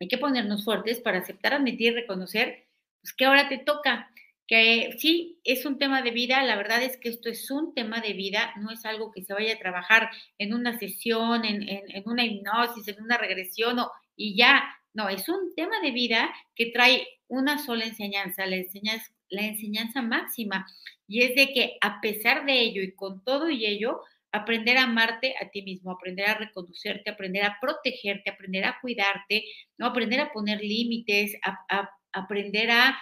hay 0.00 0.08
que 0.08 0.18
ponernos 0.18 0.64
fuertes 0.64 1.00
para 1.00 1.18
aceptar, 1.18 1.54
admitir, 1.54 1.94
reconocer, 1.94 2.66
pues 3.00 3.14
que 3.14 3.24
ahora 3.26 3.48
te 3.48 3.58
toca, 3.58 4.10
que 4.46 4.96
sí, 4.98 5.40
es 5.44 5.64
un 5.64 5.78
tema 5.78 6.02
de 6.02 6.10
vida, 6.10 6.42
la 6.42 6.56
verdad 6.56 6.82
es 6.82 6.96
que 6.98 7.08
esto 7.08 7.28
es 7.28 7.50
un 7.50 7.74
tema 7.74 8.00
de 8.00 8.12
vida, 8.12 8.52
no 8.56 8.70
es 8.70 8.84
algo 8.84 9.12
que 9.12 9.22
se 9.22 9.32
vaya 9.32 9.54
a 9.54 9.58
trabajar 9.58 10.10
en 10.38 10.52
una 10.52 10.78
sesión, 10.78 11.44
en, 11.44 11.66
en 11.68 12.02
una 12.06 12.24
hipnosis, 12.24 12.88
en 12.88 13.02
una 13.02 13.16
regresión 13.16 13.78
o, 13.78 13.90
y 14.16 14.36
ya, 14.36 14.64
no, 14.94 15.08
es 15.08 15.28
un 15.28 15.54
tema 15.54 15.80
de 15.80 15.90
vida 15.90 16.32
que 16.54 16.66
trae 16.66 17.06
una 17.28 17.58
sola 17.58 17.84
enseñanza, 17.84 18.46
la 18.46 18.56
enseñanza, 18.56 20.02
máxima, 20.02 20.66
y 21.08 21.22
es 21.22 21.34
de 21.34 21.52
que 21.52 21.76
a 21.80 22.00
pesar 22.00 22.46
de 22.46 22.60
ello 22.60 22.80
y 22.82 22.94
con 22.94 23.22
todo 23.24 23.50
y 23.50 23.66
ello, 23.66 24.00
aprender 24.30 24.76
a 24.78 24.84
amarte 24.84 25.34
a 25.40 25.48
ti 25.50 25.62
mismo, 25.62 25.92
aprender 25.92 26.28
a 26.28 26.34
reconocerte, 26.34 27.10
aprender 27.10 27.44
a 27.44 27.58
protegerte, 27.60 28.30
aprender 28.30 28.64
a 28.64 28.78
cuidarte, 28.80 29.44
¿no? 29.78 29.86
aprender 29.86 30.20
a 30.20 30.32
poner 30.32 30.60
límites, 30.60 31.36
a, 31.42 31.90
aprender 32.12 32.70
a 32.70 32.98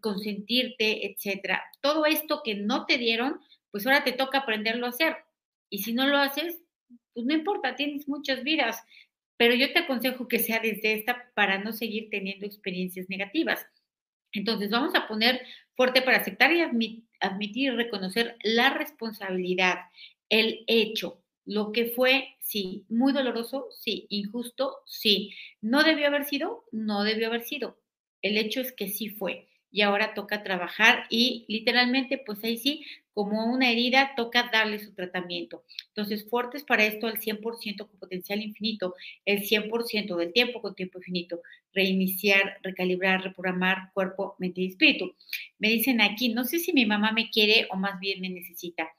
consentirte, 0.00 1.06
etcétera. 1.06 1.62
Todo 1.80 2.06
esto 2.06 2.42
que 2.44 2.56
no 2.56 2.86
te 2.86 2.98
dieron, 2.98 3.40
pues 3.70 3.86
ahora 3.86 4.02
te 4.02 4.12
toca 4.12 4.38
aprenderlo 4.38 4.86
a 4.86 4.90
hacer. 4.90 5.16
Y 5.70 5.78
si 5.78 5.92
no 5.92 6.06
lo 6.06 6.18
haces, 6.18 6.60
pues 7.12 7.26
no 7.26 7.34
importa, 7.34 7.76
tienes 7.76 8.08
muchas 8.08 8.42
vidas, 8.42 8.82
pero 9.36 9.54
yo 9.54 9.72
te 9.72 9.80
aconsejo 9.80 10.28
que 10.28 10.38
sea 10.38 10.60
desde 10.60 10.94
esta 10.94 11.30
para 11.34 11.58
no 11.58 11.72
seguir 11.72 12.08
teniendo 12.10 12.46
experiencias 12.46 13.08
negativas. 13.08 13.66
Entonces, 14.32 14.70
vamos 14.70 14.94
a 14.94 15.06
poner 15.08 15.42
fuerte 15.76 16.02
para 16.02 16.18
aceptar 16.18 16.52
y 16.52 16.60
admitir 16.60 17.64
y 17.64 17.70
reconocer 17.70 18.36
la 18.42 18.70
responsabilidad, 18.70 19.78
el 20.28 20.64
hecho, 20.66 21.22
lo 21.44 21.72
que 21.72 21.86
fue, 21.86 22.36
sí, 22.40 22.84
muy 22.88 23.12
doloroso, 23.12 23.68
sí, 23.70 24.06
injusto, 24.08 24.78
sí. 24.86 25.32
¿No 25.60 25.82
debió 25.84 26.06
haber 26.06 26.24
sido? 26.24 26.64
No 26.72 27.04
debió 27.04 27.28
haber 27.28 27.42
sido. 27.42 27.78
El 28.22 28.38
hecho 28.38 28.60
es 28.60 28.72
que 28.72 28.88
sí 28.88 29.10
fue. 29.10 29.48
Y 29.70 29.82
ahora 29.82 30.14
toca 30.14 30.42
trabajar 30.42 31.06
y 31.10 31.44
literalmente, 31.48 32.18
pues 32.18 32.42
ahí 32.44 32.56
sí, 32.56 32.84
como 33.14 33.46
una 33.46 33.70
herida, 33.70 34.12
toca 34.16 34.50
darle 34.52 34.80
su 34.80 34.92
tratamiento. 34.92 35.64
Entonces, 35.88 36.28
fuertes 36.28 36.64
para 36.64 36.84
esto 36.84 37.06
al 37.06 37.20
100% 37.20 37.86
con 37.88 37.98
potencial 37.98 38.42
infinito, 38.42 38.94
el 39.24 39.42
100% 39.42 40.16
del 40.16 40.32
tiempo 40.32 40.60
con 40.60 40.74
tiempo 40.74 40.98
infinito, 40.98 41.40
reiniciar, 41.72 42.58
recalibrar, 42.62 43.22
reprogramar 43.22 43.92
cuerpo, 43.94 44.34
mente 44.38 44.62
y 44.62 44.66
espíritu. 44.66 45.14
Me 45.58 45.68
dicen 45.68 46.00
aquí, 46.00 46.28
no 46.30 46.44
sé 46.44 46.58
si 46.58 46.72
mi 46.72 46.86
mamá 46.86 47.12
me 47.12 47.30
quiere 47.30 47.68
o 47.70 47.76
más 47.76 48.00
bien 48.00 48.20
me 48.20 48.28
necesita. 48.30 48.90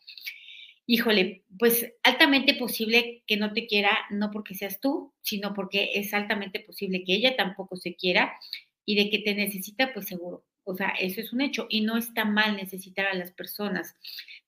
Híjole, 0.88 1.44
pues 1.58 1.94
altamente 2.04 2.54
posible 2.54 3.24
que 3.28 3.38
no 3.38 3.54
te 3.54 3.68
quiera, 3.68 3.98
no 4.12 4.32
porque 4.32 4.56
seas 4.56 4.80
tú, 4.80 5.14
sino 5.22 5.54
porque 5.54 5.92
es 5.96 6.14
altamente 6.14 6.60
posible 6.60 7.04
que 7.04 7.16
ella 7.16 7.36
tampoco 7.36 7.76
se 7.76 7.96
quiera 7.96 8.34
y 8.86 8.96
de 8.96 9.10
que 9.10 9.20
te 9.20 9.36
necesita, 9.36 9.94
pues 9.94 10.08
seguro. 10.08 10.46
O 10.66 10.76
sea, 10.76 10.90
eso 11.00 11.22
es 11.22 11.32
un 11.32 11.42
hecho 11.42 11.68
y 11.70 11.82
no 11.82 11.96
está 11.98 12.26
mal 12.26 12.58
necesitar 12.58 13.06
a 13.06 13.14
las 13.14 13.32
personas. 13.32 13.96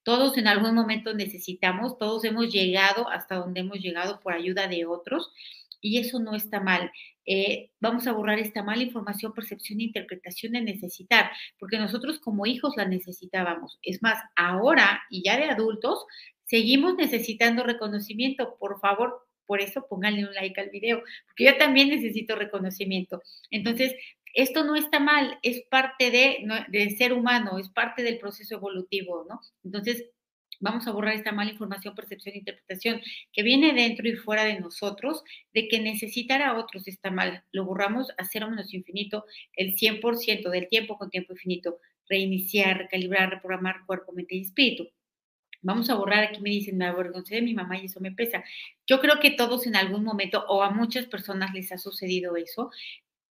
Todos 0.04 0.38
en 0.38 0.48
algún 0.48 0.74
momento 0.74 1.14
necesitamos, 1.14 1.98
todos 1.98 2.24
hemos 2.26 2.52
llegado 2.52 3.10
hasta 3.10 3.36
donde 3.36 3.62
hemos 3.62 3.80
llegado 3.80 4.20
por 4.20 4.34
ayuda 4.34 4.68
de 4.68 4.86
otros 4.86 5.32
y 5.80 6.00
eso 6.00 6.20
no 6.20 6.36
está 6.36 6.60
mal. 6.60 6.92
Eh, 7.26 7.72
vamos 7.80 8.08
a 8.08 8.14
borrar 8.14 8.40
esta 8.40 8.64
mala 8.64 8.84
información, 8.84 9.34
percepción 9.34 9.80
e 9.80 9.84
interpretación 9.84 10.54
de 10.54 10.62
necesitar, 10.62 11.30
porque 11.60 11.78
nosotros 11.78 12.20
como 12.20 12.46
hijos 12.46 12.74
la 12.78 12.86
necesitábamos. 12.86 13.80
Es 13.84 14.02
más, 14.02 14.18
ahora 14.36 15.04
y 15.10 15.24
ya 15.24 15.38
de 15.38 15.46
adultos, 15.46 16.06
seguimos 16.46 16.96
necesitando 16.96 17.64
reconocimiento. 17.64 18.56
Por 18.58 18.80
favor, 18.80 19.28
por 19.46 19.62
eso 19.62 19.86
pónganle 19.90 20.26
un 20.26 20.34
like 20.34 20.60
al 20.60 20.70
video, 20.70 21.04
porque 21.26 21.46
yo 21.46 21.58
también 21.58 21.90
necesito 21.90 22.36
reconocimiento. 22.36 23.22
Entonces, 23.52 23.94
esto 24.38 24.64
no 24.64 24.76
está 24.76 25.00
mal, 25.00 25.40
es 25.42 25.64
parte 25.64 26.12
de, 26.12 26.96
ser 26.96 27.12
humano, 27.12 27.58
es 27.58 27.70
parte 27.70 28.04
del 28.04 28.20
proceso 28.20 28.54
evolutivo, 28.54 29.26
¿no? 29.28 29.42
Entonces, 29.64 30.06
vamos 30.60 30.88
a 30.88 30.92
borrar 30.92 31.16
esta 31.16 31.32
mala 31.32 31.50
información, 31.50 31.96
percepción 31.96 32.36
interpretación 32.36 33.02
que 33.34 33.42
viene 33.42 33.74
dentro 33.74 34.08
y 34.08 34.14
fuera 34.14 34.44
de 34.44 34.60
nosotros, 34.60 35.24
de 35.56 35.68
que 35.68 35.82
necesitar 35.82 36.44
a 36.44 36.56
otros 36.56 36.88
está 36.88 37.10
mal. 37.10 37.46
Lo 37.52 37.66
borramos 37.66 38.12
a 38.20 38.26
cero 38.26 38.48
menos 38.48 38.76
infinito, 38.76 39.26
el 39.54 39.76
100% 39.76 40.52
del 40.52 40.68
tiempo 40.68 41.00
con 41.00 41.10
tiempo 41.10 41.34
infinito. 41.34 41.80
Reiniciar, 42.08 42.78
recalibrar, 42.78 43.32
reprogramar 43.32 43.88
cuerpo, 43.88 44.12
mente 44.12 44.36
y 44.36 44.42
espíritu. 44.42 44.88
Vamos 45.64 45.90
a 45.90 45.96
borrar, 45.96 46.24
aquí 46.24 46.42
me 46.42 46.52
dicen, 46.52 46.78
me 46.78 46.86
avergoncé 46.86 47.36
de 47.36 47.42
mi 47.42 47.56
mamá 47.56 47.80
y 47.80 47.86
eso 47.86 48.00
me 48.00 48.12
pesa. 48.12 48.44
Yo 48.86 49.02
creo 49.02 49.20
que 49.20 49.32
todos 49.32 49.66
en 49.66 49.76
algún 49.76 50.04
momento 50.04 50.46
o 50.48 50.62
a 50.62 50.70
muchas 50.70 51.08
personas 51.08 51.56
les 51.56 51.72
ha 51.72 51.80
sucedido 51.80 52.36
eso, 52.38 52.70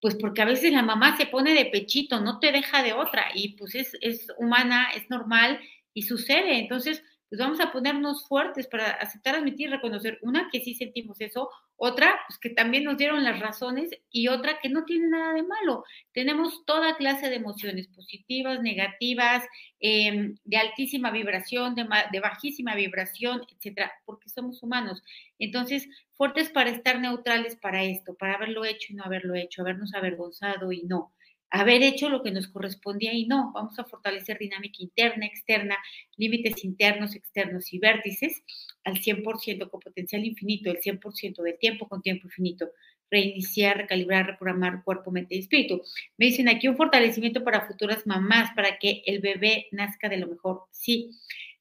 pues 0.01 0.17
porque 0.17 0.43
a 0.43 0.47
veces 0.47 0.73
la 0.73 0.83
mamá 0.83 1.17
se 1.17 1.27
pone 1.27 1.55
de 1.55 1.67
pechito, 1.67 2.21
no 2.21 2.39
te 2.39 2.53
deja 2.53 2.83
de 2.83 2.93
otra 2.93 3.27
y 3.35 3.57
pues 3.57 3.75
es, 3.75 3.97
es 4.01 4.27
humana, 4.39 4.89
es 4.95 5.09
normal 5.11 5.61
y 5.95 6.03
sucede. 6.03 6.59
Entonces, 6.59 7.03
pues 7.29 7.39
vamos 7.39 7.61
a 7.61 7.73
ponernos 7.73 8.27
fuertes 8.27 8.67
para 8.67 8.91
aceptar, 8.91 9.35
admitir, 9.35 9.71
reconocer, 9.71 10.19
una, 10.23 10.49
que 10.53 10.61
sí 10.61 10.75
sentimos 10.75 11.21
eso, 11.21 11.49
otra, 11.77 12.21
pues 12.29 12.39
que 12.39 12.51
también 12.51 12.85
nos 12.85 12.97
dieron 12.97 13.25
las 13.25 13.41
razones 13.41 13.91
y 14.11 14.29
otra 14.29 14.59
que 14.63 14.69
no 14.69 14.85
tiene 14.85 15.09
nada 15.09 15.35
de 15.35 15.43
malo. 15.43 15.85
Tenemos 16.13 16.65
toda 16.65 16.97
clase 16.97 17.29
de 17.29 17.37
emociones 17.37 17.89
positivas, 17.89 18.63
negativas, 18.63 19.45
em, 19.81 20.37
de 20.45 20.57
altísima 20.57 21.11
vibración, 21.11 21.75
de, 21.75 21.87
de 22.13 22.21
bajísima 22.21 22.75
vibración, 22.75 23.43
etcétera, 23.51 23.93
porque 24.05 24.29
somos 24.29 24.63
humanos. 24.63 25.03
Entonces, 25.39 25.89
fuertes 26.13 26.51
para 26.51 26.71
estar 26.71 27.01
neutrales 27.01 27.57
para 27.57 27.83
esto, 27.85 28.15
para 28.15 28.35
haberlo 28.35 28.65
hecho 28.65 28.93
y 28.93 28.97
no 28.97 29.05
haberlo 29.05 29.35
hecho, 29.35 29.63
habernos 29.63 29.95
avergonzado 29.95 30.71
y 30.73 30.83
no 30.83 31.13
haber 31.51 31.83
hecho 31.83 32.09
lo 32.09 32.23
que 32.23 32.31
nos 32.31 32.49
correspondía 32.49 33.13
y 33.13 33.27
no, 33.27 33.53
vamos 33.53 33.79
a 33.79 33.85
fortalecer 33.85 34.39
dinámica 34.39 34.79
interna, 34.81 35.27
externa, 35.27 35.77
límites 36.17 36.65
internos, 36.65 37.15
externos 37.15 37.73
y 37.73 37.79
vértices 37.79 38.43
al 38.85 39.01
100% 39.01 39.71
con 39.71 39.81
potencial 39.81 40.25
infinito, 40.25 40.71
el 40.71 40.81
100% 40.81 41.43
del 41.43 41.59
tiempo 41.59 41.89
con 41.89 42.03
tiempo 42.03 42.27
infinito, 42.27 42.71
reiniciar, 43.11 43.77
recalibrar, 43.77 44.27
reprogramar 44.27 44.83
cuerpo, 44.83 45.11
mente 45.11 45.37
y 45.37 45.41
espíritu. 45.41 45.83
Me 46.19 46.27
dicen 46.27 46.49
aquí 46.49 46.67
un 46.69 46.77
fortalecimiento 46.77 47.45
para 47.45 47.67
futuras 47.67 48.07
mamás, 48.07 48.51
para 48.55 48.79
que 48.79 49.03
el 49.07 49.21
bebé 49.21 49.69
nazca 49.71 50.09
de 50.09 50.17
lo 50.17 50.27
mejor. 50.27 50.65
Sí, 50.71 51.11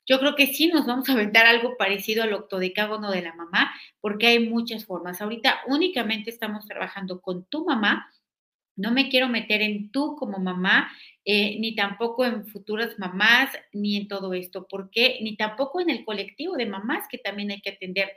yo 0.06 0.20
creo 0.20 0.36
que 0.36 0.48
sí 0.48 0.68
nos 0.68 0.86
vamos 0.86 1.08
a 1.10 1.14
aventar 1.14 1.46
algo 1.46 1.78
parecido 1.78 2.24
al 2.24 2.34
octodecágono 2.34 3.12
de 3.12 3.22
la 3.22 3.34
mamá, 3.36 3.72
porque 4.02 4.28
hay 4.28 4.40
muchas 4.50 4.86
formas. 4.86 5.22
Ahorita 5.22 5.62
únicamente 5.68 6.30
estamos 6.30 6.66
trabajando 6.66 7.22
con 7.22 7.46
tu 7.46 7.66
mamá, 7.66 8.12
no 8.76 8.92
me 8.92 9.10
quiero 9.10 9.30
meter 9.30 9.62
en 9.62 9.92
tú 9.92 10.16
como 10.18 10.40
mamá, 10.40 10.92
eh, 11.26 11.58
ni 11.60 11.76
tampoco 11.76 12.26
en 12.26 12.46
futuras 12.48 12.98
mamás, 13.00 13.50
ni 13.72 13.98
en 13.98 14.08
todo 14.08 14.34
esto. 14.34 14.68
¿Por 14.68 14.90
qué? 14.90 15.20
Ni 15.22 15.38
tampoco 15.38 15.80
en 15.80 15.90
el 15.90 16.04
colectivo 16.06 16.56
de 16.56 16.66
mamás 16.66 17.08
que 17.10 17.18
también 17.18 17.52
hay 17.52 17.62
que 17.62 17.72
atender, 17.72 18.12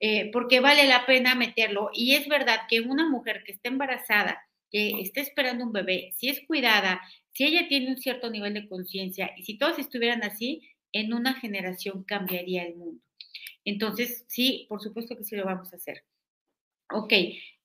eh, 0.00 0.30
porque 0.32 0.60
vale 0.60 0.86
la 0.86 1.06
pena 1.06 1.34
meterlo. 1.34 1.90
Y 1.92 2.14
es 2.14 2.28
verdad 2.28 2.60
que 2.68 2.80
una 2.80 3.08
mujer 3.08 3.42
que 3.44 3.52
está 3.52 3.68
embarazada, 3.68 4.40
que 4.70 5.00
está 5.00 5.20
esperando 5.20 5.64
un 5.64 5.72
bebé, 5.72 6.12
si 6.16 6.28
es 6.28 6.40
cuidada, 6.46 7.00
si 7.32 7.44
ella 7.44 7.68
tiene 7.68 7.90
un 7.90 7.98
cierto 7.98 8.30
nivel 8.30 8.54
de 8.54 8.68
conciencia 8.68 9.32
y 9.36 9.44
si 9.44 9.58
todos 9.58 9.78
estuvieran 9.78 10.22
así, 10.22 10.62
en 10.92 11.12
una 11.14 11.34
generación 11.34 12.04
cambiaría 12.04 12.64
el 12.64 12.76
mundo. 12.76 13.02
Entonces, 13.64 14.24
sí, 14.28 14.66
por 14.68 14.80
supuesto 14.82 15.16
que 15.16 15.24
sí 15.24 15.36
lo 15.36 15.44
vamos 15.44 15.72
a 15.72 15.76
hacer. 15.76 16.04
Ok, 16.92 17.12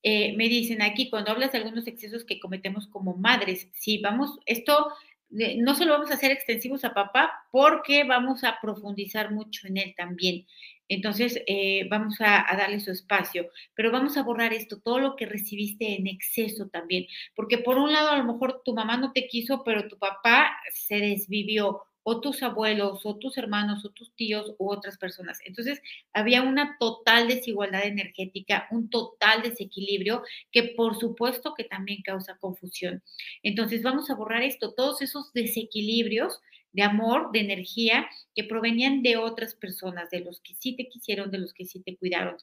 eh, 0.02 0.34
me 0.36 0.48
dicen 0.48 0.82
aquí, 0.82 1.10
cuando 1.10 1.32
hablas 1.32 1.52
de 1.52 1.58
algunos 1.58 1.86
excesos 1.86 2.24
que 2.24 2.38
cometemos 2.38 2.86
como 2.88 3.16
madres, 3.16 3.68
sí, 3.74 3.98
vamos, 3.98 4.38
esto 4.46 4.92
eh, 5.38 5.56
no 5.58 5.74
solo 5.74 5.92
vamos 5.92 6.10
a 6.10 6.14
hacer 6.14 6.30
extensivos 6.30 6.84
a 6.84 6.94
papá, 6.94 7.32
porque 7.50 8.04
vamos 8.04 8.44
a 8.44 8.58
profundizar 8.60 9.32
mucho 9.32 9.66
en 9.66 9.78
él 9.78 9.94
también. 9.96 10.46
Entonces, 10.88 11.42
eh, 11.48 11.88
vamos 11.90 12.20
a, 12.20 12.50
a, 12.50 12.56
darle 12.56 12.78
su 12.78 12.92
espacio, 12.92 13.50
pero 13.74 13.90
vamos 13.90 14.16
a 14.16 14.22
borrar 14.22 14.52
esto, 14.52 14.80
todo 14.80 15.00
lo 15.00 15.16
que 15.16 15.26
recibiste 15.26 15.96
en 15.96 16.06
exceso 16.06 16.68
también, 16.68 17.06
porque 17.34 17.58
por 17.58 17.76
un 17.78 17.92
lado 17.92 18.10
a 18.10 18.18
lo 18.18 18.24
mejor 18.24 18.62
tu 18.64 18.74
mamá 18.74 18.96
no 18.96 19.12
te 19.12 19.26
quiso, 19.26 19.64
pero 19.64 19.88
tu 19.88 19.98
papá 19.98 20.56
se 20.72 20.96
desvivió 20.96 21.82
o 22.08 22.20
tus 22.20 22.44
abuelos, 22.44 23.00
o 23.04 23.16
tus 23.16 23.36
hermanos, 23.36 23.84
o 23.84 23.90
tus 23.90 24.14
tíos, 24.14 24.54
u 24.58 24.70
otras 24.70 24.96
personas. 24.96 25.40
Entonces, 25.44 25.82
había 26.12 26.42
una 26.42 26.76
total 26.78 27.26
desigualdad 27.26 27.84
energética, 27.84 28.68
un 28.70 28.88
total 28.90 29.42
desequilibrio 29.42 30.22
que 30.52 30.62
por 30.76 30.96
supuesto 31.00 31.54
que 31.54 31.64
también 31.64 32.02
causa 32.02 32.36
confusión. 32.38 33.02
Entonces, 33.42 33.82
vamos 33.82 34.08
a 34.08 34.14
borrar 34.14 34.44
esto, 34.44 34.72
todos 34.72 35.02
esos 35.02 35.32
desequilibrios 35.32 36.40
de 36.70 36.82
amor, 36.82 37.32
de 37.32 37.40
energía 37.40 38.08
que 38.36 38.44
provenían 38.44 39.02
de 39.02 39.16
otras 39.16 39.56
personas, 39.56 40.08
de 40.10 40.20
los 40.20 40.40
que 40.40 40.54
sí 40.54 40.76
te 40.76 40.86
quisieron, 40.88 41.32
de 41.32 41.38
los 41.38 41.52
que 41.54 41.64
sí 41.64 41.82
te 41.82 41.96
cuidaron. 41.96 42.36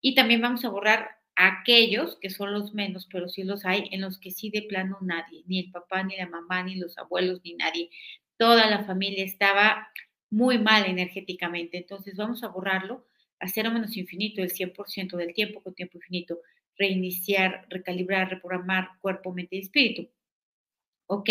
Y 0.00 0.16
también 0.16 0.40
vamos 0.40 0.64
a 0.64 0.70
borrar 0.70 1.08
aquellos 1.36 2.18
que 2.20 2.30
son 2.30 2.52
los 2.52 2.74
menos, 2.74 3.06
pero 3.12 3.28
sí 3.28 3.44
los 3.44 3.64
hay, 3.64 3.88
en 3.92 4.00
los 4.00 4.18
que 4.18 4.32
sí 4.32 4.50
de 4.50 4.62
plano 4.62 4.98
nadie, 5.02 5.44
ni 5.46 5.60
el 5.60 5.70
papá, 5.70 6.02
ni 6.02 6.16
la 6.16 6.26
mamá, 6.26 6.64
ni 6.64 6.74
los 6.74 6.98
abuelos, 6.98 7.40
ni 7.44 7.54
nadie 7.54 7.90
toda 8.38 8.70
la 8.70 8.84
familia 8.84 9.24
estaba 9.24 9.88
muy 10.30 10.58
mal 10.58 10.86
energéticamente. 10.86 11.78
Entonces 11.78 12.16
vamos 12.16 12.42
a 12.44 12.48
borrarlo 12.48 13.06
a 13.40 13.48
cero 13.48 13.70
menos 13.70 13.96
infinito 13.96 14.42
el 14.42 14.50
100% 14.50 15.16
del 15.16 15.34
tiempo 15.34 15.62
con 15.62 15.74
tiempo 15.74 15.98
infinito. 15.98 16.40
Reiniciar, 16.76 17.66
recalibrar, 17.68 18.30
reprogramar 18.30 18.90
cuerpo, 19.00 19.32
mente 19.32 19.56
y 19.56 19.60
espíritu. 19.60 20.08
Ok, 21.06 21.28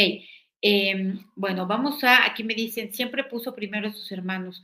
em, 0.61 1.19
bueno, 1.35 1.67
vamos 1.67 2.03
a, 2.03 2.25
aquí 2.25 2.43
me 2.43 2.55
dicen, 2.55 2.93
siempre 2.93 3.23
puso 3.23 3.53
primero 3.55 3.87
a 3.87 3.93
sus 3.93 4.11
hermanos 4.11 4.63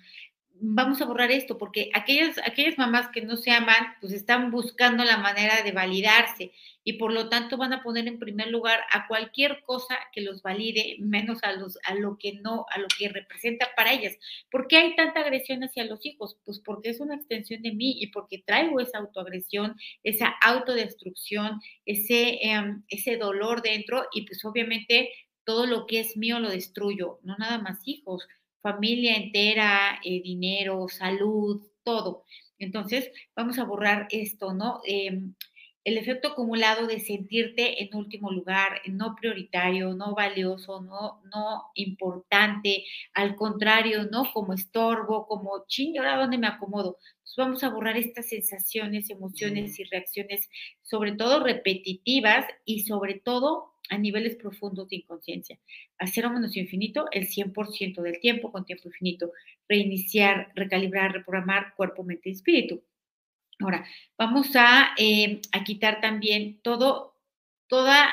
vamos 0.65 1.01
a 1.01 1.05
borrar 1.05 1.29
esto, 1.29 1.58
porque 1.58 1.89
aquellas, 1.93 2.38
aquellas 2.38 2.77
mamás 2.77 3.10
que 3.10 3.22
no 3.22 3.36
se 3.36 3.51
aman, 3.51 3.96
pues 4.00 4.13
están 4.13 4.50
buscando 4.50 5.03
la 5.03 5.17
manera 5.17 5.62
de 5.62 5.74
validarse 5.74 6.53
y 6.86 6.93
por 6.93 7.12
lo 7.12 7.27
tanto 7.27 7.58
van 7.58 7.74
a 7.74 7.84
poner 7.84 8.08
en 8.08 8.17
primer 8.17 8.48
lugar 8.48 8.79
a 8.91 9.05
cualquier 9.08 9.62
cosa 9.63 10.00
que 10.13 10.22
los 10.22 10.41
valide, 10.41 10.96
menos 11.00 11.43
a, 11.43 11.51
los, 11.51 11.77
a 11.84 11.96
lo 11.96 12.17
que 12.17 12.36
no, 12.41 12.65
a 12.70 12.79
lo 12.79 12.88
que 12.98 13.10
representa 13.10 13.67
para 13.75 13.91
ellas. 13.91 14.17
¿Por 14.50 14.70
qué 14.70 14.77
hay 14.77 14.96
tanta 14.96 15.20
agresión 15.20 15.65
hacia 15.65 15.84
los 15.84 16.05
hijos? 16.05 16.38
Pues 16.46 16.62
porque 16.63 16.91
es 16.91 17.01
una 17.01 17.15
extensión 17.15 17.62
de 17.62 17.74
mí 17.74 17.98
y 18.00 18.08
porque 18.08 18.41
traigo 18.46 18.79
esa 18.79 19.00
autoagresión, 19.00 19.75
esa 20.01 20.29
autodestrucción, 20.41 21.60
ese, 21.86 22.39
em, 22.41 22.84
ese 22.88 23.17
dolor 23.17 23.63
dentro 23.63 24.05
y 24.13 24.25
pues 24.25 24.46
obviamente 24.46 25.12
todo 25.43 25.65
lo 25.65 25.88
que 25.88 26.00
es 26.00 26.15
mío 26.15 26.39
lo 26.39 26.50
destruyo, 26.50 27.20
no 27.24 27.36
nada 27.38 27.58
más 27.58 27.79
hijos 27.86 28.25
familia 28.63 29.15
entera, 29.17 30.00
eh, 30.03 30.22
dinero, 30.24 30.88
salud, 30.89 31.62
todo. 31.84 32.24
Entonces, 32.58 33.12
vamos 33.36 33.60
a 33.60 33.65
borrar 33.65 34.08
esto, 34.10 34.53
¿no? 34.53 34.82
Em, 34.88 35.36
el 35.84 35.98
efecto 35.98 36.29
acumulado 36.29 36.88
de 36.88 37.01
sentirte 37.01 37.84
en 37.84 37.93
último 37.93 38.32
lugar, 38.32 38.82
no 38.89 39.15
prioritario, 39.15 39.93
no 39.93 40.15
valioso, 40.15 40.82
no, 40.82 41.22
no 41.34 41.63
importante, 41.75 42.86
al 43.13 43.36
contrario, 43.36 44.05
¿no? 44.10 44.32
Como 44.34 44.53
estorbo, 44.53 45.27
como 45.27 45.65
ching, 45.67 45.98
ahora 45.98 46.17
dónde 46.17 46.38
me 46.38 46.48
acomodo. 46.48 46.98
Pues 47.24 47.36
vamos 47.38 47.63
a 47.65 47.70
borrar 47.70 47.98
estas 47.98 48.29
sensaciones, 48.29 49.10
emociones 49.10 49.77
y 49.77 49.84
reacciones, 49.84 50.50
sobre 50.82 51.13
todo 51.13 51.43
repetitivas 51.43 52.46
y 52.63 52.86
sobre 52.86 53.15
todo 53.15 53.72
a 53.89 53.97
niveles 53.97 54.35
profundos 54.35 54.89
de 54.89 54.97
inconsciencia. 54.97 55.59
A 55.97 56.07
cero 56.07 56.29
menos 56.29 56.55
infinito 56.55 57.07
el 57.11 57.27
100% 57.27 58.01
del 58.01 58.19
tiempo 58.19 58.51
con 58.51 58.65
tiempo 58.65 58.87
infinito. 58.87 59.31
Reiniciar, 59.67 60.51
recalibrar, 60.55 61.11
reprogramar 61.11 61.73
cuerpo, 61.75 62.03
mente 62.03 62.29
y 62.29 62.33
espíritu. 62.33 62.83
Ahora, 63.59 63.85
vamos 64.17 64.55
a, 64.55 64.93
eh, 64.97 65.41
a 65.51 65.63
quitar 65.63 66.01
también 66.01 66.59
todo, 66.63 67.15
toda, 67.67 68.09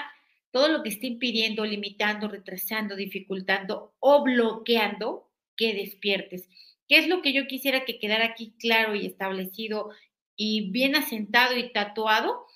todo 0.50 0.68
lo 0.68 0.82
que 0.82 0.90
esté 0.90 1.06
impidiendo, 1.06 1.64
limitando, 1.64 2.28
retrasando, 2.28 2.94
dificultando 2.94 3.94
o 4.00 4.22
bloqueando 4.22 5.30
que 5.56 5.74
despiertes. 5.74 6.48
¿Qué 6.88 6.98
es 6.98 7.08
lo 7.08 7.22
que 7.22 7.32
yo 7.32 7.46
quisiera 7.46 7.84
que 7.84 7.98
quedara 7.98 8.26
aquí 8.26 8.54
claro 8.58 8.94
y 8.94 9.06
establecido 9.06 9.90
y 10.36 10.70
bien 10.72 10.96
asentado 10.96 11.56
y 11.56 11.72
tatuado? 11.72 12.46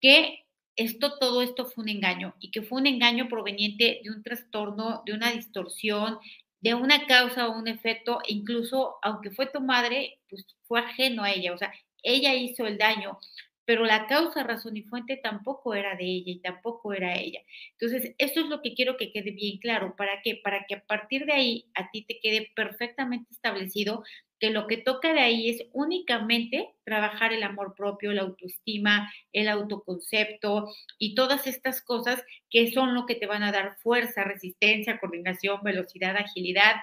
Que 0.00 0.43
esto, 0.76 1.18
todo 1.18 1.42
esto 1.42 1.66
fue 1.66 1.84
un 1.84 1.90
engaño 1.90 2.34
y 2.40 2.50
que 2.50 2.62
fue 2.62 2.80
un 2.80 2.86
engaño 2.86 3.28
proveniente 3.28 4.00
de 4.02 4.10
un 4.10 4.22
trastorno, 4.22 5.02
de 5.06 5.12
una 5.14 5.30
distorsión, 5.32 6.18
de 6.60 6.74
una 6.74 7.06
causa 7.06 7.48
o 7.48 7.58
un 7.58 7.68
efecto, 7.68 8.20
e 8.26 8.32
incluso 8.34 8.96
aunque 9.02 9.30
fue 9.30 9.46
tu 9.46 9.60
madre, 9.60 10.18
pues 10.28 10.46
fue 10.64 10.80
ajeno 10.80 11.22
a 11.22 11.30
ella, 11.32 11.52
o 11.52 11.58
sea, 11.58 11.72
ella 12.02 12.34
hizo 12.34 12.66
el 12.66 12.78
daño, 12.78 13.18
pero 13.66 13.84
la 13.84 14.06
causa, 14.06 14.42
razón 14.42 14.76
y 14.76 14.82
fuente 14.82 15.16
tampoco 15.16 15.74
era 15.74 15.96
de 15.96 16.04
ella 16.04 16.32
y 16.32 16.40
tampoco 16.40 16.92
era 16.92 17.14
ella. 17.18 17.40
Entonces, 17.78 18.14
esto 18.18 18.40
es 18.40 18.46
lo 18.46 18.60
que 18.60 18.74
quiero 18.74 18.96
que 18.98 19.10
quede 19.10 19.30
bien 19.30 19.58
claro. 19.58 19.96
¿Para 19.96 20.20
qué? 20.22 20.38
Para 20.42 20.66
que 20.66 20.74
a 20.74 20.84
partir 20.84 21.24
de 21.26 21.32
ahí 21.32 21.66
a 21.74 21.90
ti 21.90 22.04
te 22.04 22.18
quede 22.20 22.50
perfectamente 22.54 23.30
establecido 23.30 24.04
que 24.40 24.50
lo 24.50 24.66
que 24.66 24.76
toca 24.76 25.12
de 25.12 25.20
ahí 25.20 25.48
es 25.48 25.64
únicamente 25.72 26.74
trabajar 26.84 27.32
el 27.32 27.42
amor 27.42 27.74
propio, 27.76 28.12
la 28.12 28.22
autoestima, 28.22 29.12
el 29.32 29.48
autoconcepto 29.48 30.72
y 30.98 31.14
todas 31.14 31.46
estas 31.46 31.80
cosas 31.82 32.22
que 32.50 32.70
son 32.70 32.94
lo 32.94 33.06
que 33.06 33.14
te 33.14 33.26
van 33.26 33.42
a 33.42 33.52
dar 33.52 33.76
fuerza, 33.82 34.24
resistencia, 34.24 34.98
coordinación, 34.98 35.60
velocidad, 35.62 36.16
agilidad 36.16 36.76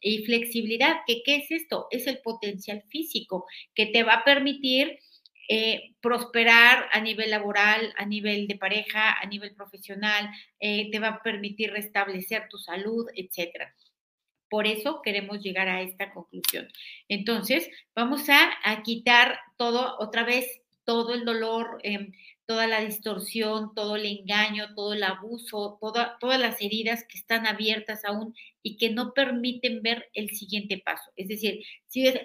y 0.00 0.24
flexibilidad. 0.24 0.96
¿Qué, 1.06 1.22
qué 1.24 1.36
es 1.36 1.50
esto? 1.50 1.86
Es 1.90 2.06
el 2.06 2.18
potencial 2.18 2.82
físico 2.88 3.46
que 3.74 3.86
te 3.86 4.02
va 4.02 4.14
a 4.14 4.24
permitir 4.24 4.98
eh, 5.48 5.94
prosperar 6.00 6.88
a 6.92 7.00
nivel 7.00 7.30
laboral, 7.30 7.94
a 7.96 8.04
nivel 8.04 8.48
de 8.48 8.56
pareja, 8.58 9.12
a 9.12 9.26
nivel 9.26 9.54
profesional, 9.54 10.28
eh, 10.58 10.90
te 10.90 10.98
va 10.98 11.08
a 11.08 11.22
permitir 11.22 11.70
restablecer 11.70 12.48
tu 12.50 12.58
salud, 12.58 13.06
etcétera. 13.14 13.72
Por 14.48 14.66
eso 14.66 15.00
queremos 15.02 15.42
llegar 15.42 15.68
a 15.68 15.82
esta 15.82 16.12
conclusión. 16.12 16.68
Entonces, 17.08 17.68
vamos 17.94 18.28
a, 18.28 18.82
quitar 18.82 19.38
todo, 19.56 19.96
otra 19.98 20.24
vez, 20.24 20.46
todo 20.84 21.14
el 21.14 21.24
dolor, 21.24 21.80
em, 21.82 22.12
toda 22.46 22.68
la 22.68 22.80
distorsión, 22.80 23.74
todo 23.74 23.96
el 23.96 24.06
engaño, 24.06 24.74
todo 24.74 24.94
el 24.94 25.02
abuso, 25.02 25.78
todas 25.80 26.40
las 26.40 26.62
heridas 26.62 27.04
que 27.08 27.18
están 27.18 27.46
abiertas 27.46 28.04
aún 28.04 28.34
y 28.62 28.76
que 28.76 28.90
no 28.90 29.12
permiten 29.12 29.82
ver 29.82 30.08
el 30.14 30.30
siguiente 30.30 30.80
paso. 30.84 31.10
Es 31.16 31.28
decir, 31.28 31.64
sigues 31.88 32.20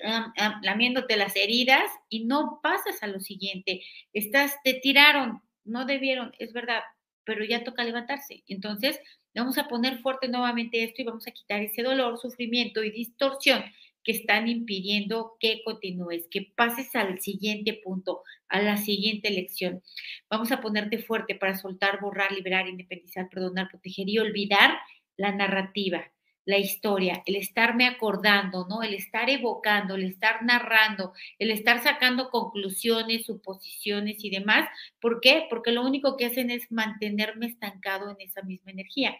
lamiéndote 0.61 1.17
las 1.17 1.35
heridas 1.35 1.89
y 2.07 2.25
no 2.25 2.59
pasas 2.61 3.01
a 3.01 3.07
lo 3.07 3.19
siguiente. 3.19 3.81
Estás, 4.13 4.55
te 4.63 4.75
tiraron, 4.75 5.41
no 5.63 5.85
debieron, 5.85 6.31
es 6.37 6.53
verdad, 6.53 6.81
pero 7.25 7.43
ya 7.45 7.63
toca 7.63 7.83
levantarse. 7.83 8.43
Entonces, 8.47 8.99
Vamos 9.33 9.57
a 9.57 9.67
poner 9.67 9.99
fuerte 9.99 10.27
nuevamente 10.27 10.83
esto 10.83 11.01
y 11.01 11.05
vamos 11.05 11.25
a 11.27 11.31
quitar 11.31 11.61
ese 11.61 11.83
dolor, 11.83 12.17
sufrimiento 12.17 12.83
y 12.83 12.91
distorsión 12.91 13.63
que 14.03 14.11
están 14.11 14.47
impidiendo 14.47 15.37
que 15.39 15.61
continúes, 15.63 16.27
que 16.29 16.51
pases 16.55 16.93
al 16.95 17.21
siguiente 17.21 17.79
punto, 17.83 18.23
a 18.49 18.61
la 18.61 18.75
siguiente 18.77 19.29
lección. 19.29 19.81
Vamos 20.29 20.51
a 20.51 20.59
ponerte 20.59 20.97
fuerte 20.97 21.35
para 21.35 21.57
soltar, 21.57 22.01
borrar, 22.01 22.31
liberar, 22.31 22.67
independizar, 22.67 23.29
perdonar, 23.29 23.69
proteger 23.69 24.09
y 24.09 24.17
olvidar 24.17 24.77
la 25.17 25.31
narrativa, 25.31 26.11
la 26.45 26.57
historia, 26.57 27.23
el 27.25 27.35
estarme 27.35 27.87
acordando, 27.87 28.67
¿no? 28.67 28.83
El 28.83 28.93
estar 28.93 29.29
evocando, 29.29 29.95
el 29.95 30.03
estar 30.03 30.43
narrando, 30.43 31.13
el 31.39 31.51
estar 31.51 31.83
sacando 31.83 32.29
conclusiones, 32.29 33.25
suposiciones 33.25 34.23
y 34.23 34.29
demás. 34.29 34.69
¿Por 34.99 35.21
qué? 35.21 35.47
Porque 35.49 35.71
lo 35.71 35.83
único 35.85 36.17
que 36.17 36.25
hacen 36.25 36.51
es 36.51 36.71
mantenerme 36.71 37.47
estancado 37.47 38.09
en 38.11 38.21
esa 38.21 38.41
misma 38.43 38.71
energía. 38.71 39.15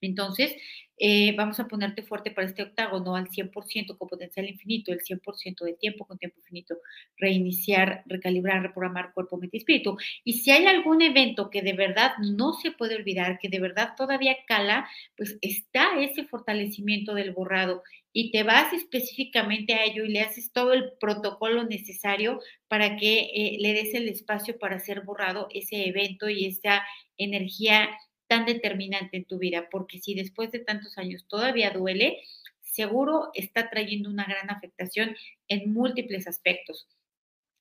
Entonces, 0.00 0.54
eh, 0.98 1.34
vamos 1.36 1.60
a 1.60 1.68
ponerte 1.68 2.02
fuerte 2.02 2.30
para 2.30 2.46
este 2.46 2.62
octágono 2.62 3.16
al 3.16 3.28
100% 3.28 3.98
con 3.98 4.08
potencial 4.08 4.48
infinito, 4.48 4.92
el 4.92 5.00
100% 5.00 5.64
de 5.64 5.74
tiempo 5.74 6.06
con 6.06 6.16
tiempo 6.18 6.38
infinito, 6.38 6.76
reiniciar, 7.18 8.02
recalibrar, 8.06 8.62
reprogramar 8.62 9.12
cuerpo, 9.12 9.36
mente 9.36 9.58
y 9.58 9.60
espíritu. 9.60 9.96
Y 10.24 10.34
si 10.40 10.50
hay 10.50 10.66
algún 10.66 11.02
evento 11.02 11.50
que 11.50 11.60
de 11.62 11.74
verdad 11.74 12.12
no 12.18 12.54
se 12.54 12.70
puede 12.72 12.96
olvidar, 12.96 13.38
que 13.38 13.48
de 13.50 13.60
verdad 13.60 13.90
todavía 13.96 14.36
cala, 14.46 14.88
pues 15.16 15.38
está 15.42 16.00
ese 16.00 16.24
fortalecimiento 16.24 17.14
del 17.14 17.32
borrado 17.32 17.82
y 18.12 18.30
te 18.30 18.42
vas 18.44 18.72
específicamente 18.72 19.74
a 19.74 19.84
ello 19.84 20.04
y 20.04 20.08
le 20.08 20.22
haces 20.22 20.50
todo 20.50 20.72
el 20.72 20.92
protocolo 20.98 21.64
necesario 21.64 22.40
para 22.68 22.96
que 22.96 23.30
eh, 23.34 23.56
le 23.60 23.74
des 23.74 23.92
el 23.92 24.08
espacio 24.08 24.58
para 24.58 24.78
ser 24.78 25.02
borrado 25.02 25.48
ese 25.52 25.86
evento 25.86 26.30
y 26.30 26.46
esa 26.46 26.82
energía 27.18 27.90
tan 28.28 28.46
determinante 28.46 29.16
en 29.16 29.24
tu 29.24 29.38
vida, 29.38 29.68
porque 29.70 29.98
si 29.98 30.14
después 30.14 30.50
de 30.52 30.60
tantos 30.60 30.98
años 30.98 31.26
todavía 31.28 31.70
duele, 31.70 32.18
seguro 32.62 33.30
está 33.34 33.70
trayendo 33.70 34.10
una 34.10 34.24
gran 34.24 34.50
afectación 34.50 35.16
en 35.48 35.72
múltiples 35.72 36.26
aspectos. 36.26 36.86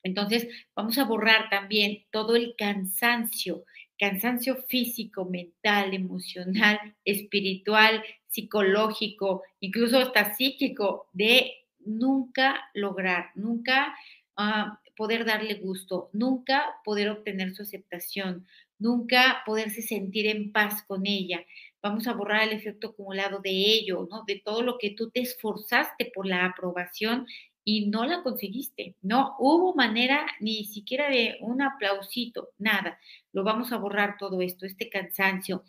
Entonces, 0.04 0.47
vamos 0.75 0.97
a 0.97 1.06
borrar 1.06 1.49
también 1.49 2.06
todo 2.12 2.36
el 2.36 2.56
cansancio, 2.56 3.65
cansancio 3.97 4.58
físico, 4.67 5.25
mental, 5.25 5.93
emocional, 5.93 6.80
espiritual, 7.06 8.04
psicológico, 8.28 9.43
incluso 9.60 9.97
hasta 9.97 10.36
psíquico, 10.36 11.08
de 11.13 11.54
nunca 11.80 12.69
lograr, 12.73 13.32
nunca 13.36 13.95
ah, 14.36 14.80
poder 14.95 15.25
darle 15.25 15.56
gusto, 15.56 16.10
nunca 16.13 16.75
poder 16.84 17.10
obtener 17.10 17.56
su 17.56 17.63
aceptación, 17.63 18.45
nunca 18.86 19.41
poderse 19.48 19.82
sentir 19.82 20.28
en 20.28 20.52
paz 20.52 20.84
con 20.84 21.08
ella. 21.08 21.43
Vamos 21.82 22.08
a 22.08 22.13
borrar 22.13 22.43
el 22.43 22.54
efecto 22.54 22.89
acumulado 22.89 23.39
de 23.39 23.50
ello, 23.50 24.08
¿no? 24.10 24.24
De 24.28 24.41
todo 24.45 24.62
lo 24.62 24.78
que 24.78 24.91
tú 24.91 25.10
te 25.10 25.21
esforzaste 25.21 26.12
por 26.13 26.28
la 26.28 26.45
aprobación 26.45 27.26
y 27.63 27.88
no 27.88 28.06
la 28.06 28.21
conseguiste. 28.21 28.95
No 29.02 29.36
hubo 29.39 29.74
manera 29.74 30.28
ni 30.39 30.65
siquiera 30.65 31.10
de 31.10 31.38
un 31.41 31.63
aplausito, 31.63 32.50
nada. 32.60 33.00
Lo 33.34 33.43
vamos 33.43 33.71
a 33.71 33.78
borrar 33.78 34.17
todo 34.19 34.39
esto, 34.41 34.67
este 34.67 34.88
cansancio. 34.88 35.63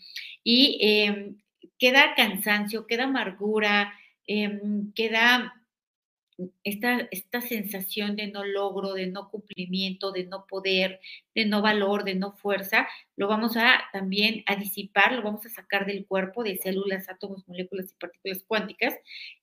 Y 0.45 0.79
em, 0.83 1.39
queda 1.79 2.15
cansancio, 2.15 2.87
queda 2.87 3.05
amargura, 3.05 3.95
em, 4.27 4.93
queda 4.93 5.55
esta, 6.65 7.09
esta 7.11 7.41
sensación 7.41 8.15
de 8.17 8.27
no 8.29 8.45
logro, 8.45 8.93
de 8.93 9.07
no 9.07 9.31
cumplimiento, 9.31 10.13
de 10.13 10.27
no 10.27 10.47
poder, 10.47 11.01
de 11.35 11.47
no 11.47 11.63
valor, 11.63 12.05
de 12.05 12.15
no 12.15 12.33
fuerza, 12.33 12.87
lo 13.17 13.29
vamos 13.29 13.57
a 13.57 13.85
también 13.93 14.43
a 14.47 14.57
disipar, 14.57 15.13
lo 15.13 15.23
vamos 15.23 15.47
a 15.47 15.51
sacar 15.51 15.87
del 15.87 16.07
cuerpo, 16.07 16.45
de 16.45 16.59
células, 16.59 17.09
átomos, 17.09 17.47
moléculas 17.49 17.93
y 17.93 17.95
partículas 17.99 18.45
cuánticas, 18.47 18.95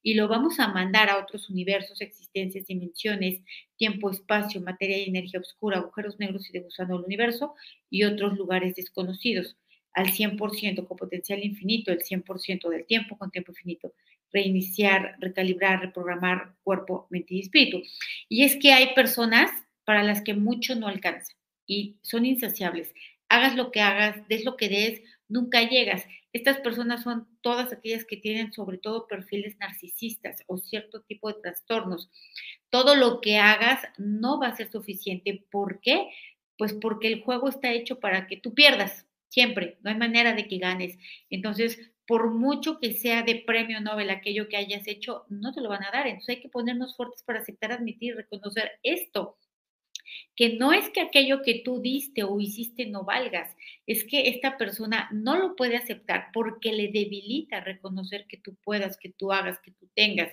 y 0.03 0.13
lo 0.13 0.27
vamos 0.27 0.59
a 0.59 0.67
mandar 0.67 1.09
a 1.09 1.17
otros 1.17 1.49
universos, 1.49 2.01
existencias, 2.01 2.67
dimensiones, 2.67 3.41
tiempo, 3.75 4.11
espacio, 4.11 4.61
materia 4.61 4.99
y 4.99 5.09
energía 5.09 5.39
oscura, 5.39 5.77
agujeros 5.77 6.19
negros 6.19 6.49
y 6.49 6.53
de 6.53 6.61
gusano 6.61 6.97
universo 6.97 7.55
y 7.89 8.03
otros 8.03 8.37
lugares 8.37 8.75
desconocidos 8.75 9.57
al 9.93 10.07
100% 10.07 10.87
con 10.87 10.97
potencial 10.97 11.43
infinito, 11.43 11.91
el 11.91 11.99
100% 11.99 12.69
del 12.69 12.85
tiempo 12.85 13.17
con 13.17 13.29
tiempo 13.31 13.51
infinito 13.51 13.93
reiniciar, 14.33 15.15
recalibrar, 15.19 15.79
reprogramar 15.79 16.55
cuerpo, 16.63 17.07
mente 17.09 17.35
y 17.35 17.39
espíritu. 17.41 17.83
Y 18.27 18.43
es 18.43 18.57
que 18.57 18.73
hay 18.73 18.93
personas 18.95 19.51
para 19.85 20.03
las 20.03 20.21
que 20.21 20.33
mucho 20.33 20.75
no 20.75 20.87
alcanza 20.87 21.33
y 21.67 21.97
son 22.01 22.25
insaciables. 22.25 22.93
Hagas 23.29 23.55
lo 23.55 23.71
que 23.71 23.81
hagas, 23.81 24.27
des 24.27 24.43
lo 24.43 24.57
que 24.57 24.69
des, 24.69 25.01
nunca 25.27 25.61
llegas. 25.61 26.05
Estas 26.33 26.57
personas 26.59 27.03
son 27.03 27.27
todas 27.41 27.71
aquellas 27.71 28.05
que 28.05 28.17
tienen 28.17 28.51
sobre 28.53 28.79
todo 28.79 29.07
perfiles 29.07 29.57
narcisistas 29.59 30.43
o 30.47 30.57
cierto 30.57 31.01
tipo 31.01 31.27
de 31.27 31.39
trastornos. 31.41 32.09
Todo 32.69 32.95
lo 32.95 33.21
que 33.21 33.37
hagas 33.37 33.83
no 33.97 34.39
va 34.39 34.47
a 34.47 34.55
ser 34.55 34.71
suficiente. 34.71 35.45
¿Por 35.51 35.79
qué? 35.79 36.07
Pues 36.57 36.73
porque 36.73 37.07
el 37.07 37.21
juego 37.21 37.49
está 37.49 37.71
hecho 37.71 37.99
para 37.99 38.27
que 38.27 38.37
tú 38.37 38.53
pierdas, 38.53 39.05
siempre, 39.29 39.77
no 39.81 39.89
hay 39.89 39.97
manera 39.97 40.33
de 40.33 40.47
que 40.47 40.59
ganes. 40.59 40.97
Entonces, 41.29 41.79
por 42.07 42.31
mucho 42.31 42.79
que 42.79 42.93
sea 42.93 43.23
de 43.23 43.43
premio 43.45 43.79
Nobel 43.79 44.09
aquello 44.09 44.49
que 44.49 44.57
hayas 44.57 44.87
hecho, 44.87 45.25
no 45.29 45.53
te 45.53 45.61
lo 45.61 45.69
van 45.69 45.83
a 45.83 45.91
dar. 45.91 46.07
Entonces 46.07 46.37
hay 46.37 46.41
que 46.41 46.49
ponernos 46.49 46.95
fuertes 46.95 47.23
para 47.23 47.39
aceptar, 47.39 47.71
admitir, 47.71 48.15
reconocer 48.15 48.71
esto. 48.83 49.37
Que 50.35 50.57
no 50.57 50.73
es 50.73 50.89
que 50.89 51.01
aquello 51.01 51.41
que 51.43 51.61
tú 51.63 51.81
diste 51.81 52.23
o 52.23 52.39
hiciste 52.39 52.85
no 52.85 53.03
valgas, 53.03 53.55
es 53.87 54.03
que 54.03 54.29
esta 54.29 54.57
persona 54.57 55.09
no 55.11 55.37
lo 55.37 55.55
puede 55.55 55.77
aceptar 55.77 56.27
porque 56.33 56.73
le 56.73 56.89
debilita 56.89 57.61
reconocer 57.61 58.27
que 58.27 58.37
tú 58.37 58.55
puedas, 58.63 58.97
que 58.97 59.09
tú 59.09 59.31
hagas, 59.31 59.59
que 59.59 59.71
tú 59.71 59.89
tengas. 59.95 60.29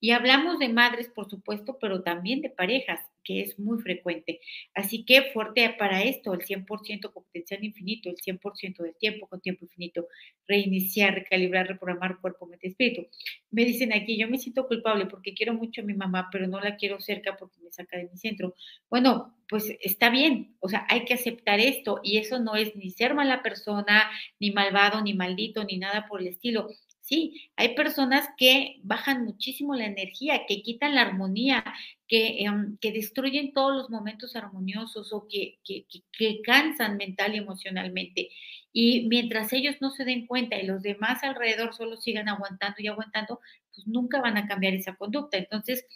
Y 0.00 0.10
hablamos 0.10 0.58
de 0.58 0.68
madres, 0.68 1.08
por 1.08 1.30
supuesto, 1.30 1.78
pero 1.80 2.02
también 2.02 2.42
de 2.42 2.50
parejas 2.50 3.00
que 3.24 3.40
es 3.42 3.58
muy 3.58 3.80
frecuente. 3.80 4.40
Así 4.74 5.04
que 5.04 5.22
fuerte 5.32 5.74
para 5.78 6.02
esto, 6.02 6.34
el 6.34 6.42
100% 6.42 7.12
con 7.12 7.24
potencial 7.24 7.64
infinito, 7.64 8.10
el 8.10 8.16
100% 8.16 8.82
del 8.82 8.94
tiempo 8.96 9.26
con 9.28 9.40
tiempo 9.40 9.64
infinito, 9.64 10.06
reiniciar, 10.46 11.14
recalibrar, 11.14 11.66
reprogramar 11.66 12.20
cuerpo, 12.20 12.46
mente, 12.46 12.68
espíritu. 12.68 13.06
Me 13.50 13.64
dicen 13.64 13.92
aquí, 13.92 14.18
yo 14.18 14.28
me 14.28 14.38
siento 14.38 14.66
culpable 14.66 15.06
porque 15.06 15.34
quiero 15.34 15.54
mucho 15.54 15.80
a 15.80 15.84
mi 15.84 15.94
mamá, 15.94 16.28
pero 16.30 16.46
no 16.46 16.60
la 16.60 16.76
quiero 16.76 17.00
cerca 17.00 17.36
porque 17.36 17.60
me 17.60 17.72
saca 17.72 17.98
de 17.98 18.08
mi 18.08 18.16
centro. 18.18 18.54
Bueno, 18.90 19.34
pues 19.48 19.76
está 19.80 20.10
bien, 20.10 20.56
o 20.60 20.68
sea, 20.68 20.86
hay 20.88 21.04
que 21.04 21.14
aceptar 21.14 21.60
esto 21.60 22.00
y 22.02 22.18
eso 22.18 22.40
no 22.40 22.56
es 22.56 22.74
ni 22.76 22.90
ser 22.90 23.14
mala 23.14 23.42
persona, 23.42 24.10
ni 24.40 24.50
malvado, 24.50 25.02
ni 25.02 25.14
maldito, 25.14 25.64
ni 25.64 25.78
nada 25.78 26.06
por 26.08 26.20
el 26.20 26.28
estilo. 26.28 26.68
Sí, 27.04 27.50
hay 27.56 27.74
personas 27.74 28.30
que 28.38 28.80
bajan 28.82 29.26
muchísimo 29.26 29.74
la 29.74 29.84
energía, 29.84 30.46
que 30.48 30.62
quitan 30.62 30.94
la 30.94 31.02
armonía, 31.02 31.62
que, 32.08 32.44
em, 32.44 32.78
que 32.78 32.92
destruyen 32.92 33.52
todos 33.52 33.76
los 33.76 33.90
momentos 33.90 34.36
armoniosos 34.36 35.12
o 35.12 35.28
que, 35.28 35.58
que, 35.64 35.84
que, 36.12 36.40
cansan 36.42 36.96
mental 36.96 37.34
y 37.34 37.38
emocionalmente. 37.38 38.30
Y 38.72 39.06
mientras 39.08 39.52
ellos 39.52 39.76
no 39.82 39.90
se 39.90 40.06
den 40.06 40.26
cuenta 40.26 40.56
y 40.58 40.66
los 40.66 40.82
demás 40.82 41.22
alrededor 41.22 41.74
solo 41.74 41.98
sigan 41.98 42.30
aguantando 42.30 42.76
y 42.80 42.86
aguantando, 42.86 43.40
pues 43.74 43.86
nunca 43.86 44.22
van 44.22 44.38
a 44.38 44.46
cambiar 44.48 44.72
esa 44.72 44.96
conducta. 44.96 45.36
Entonces, 45.36 45.86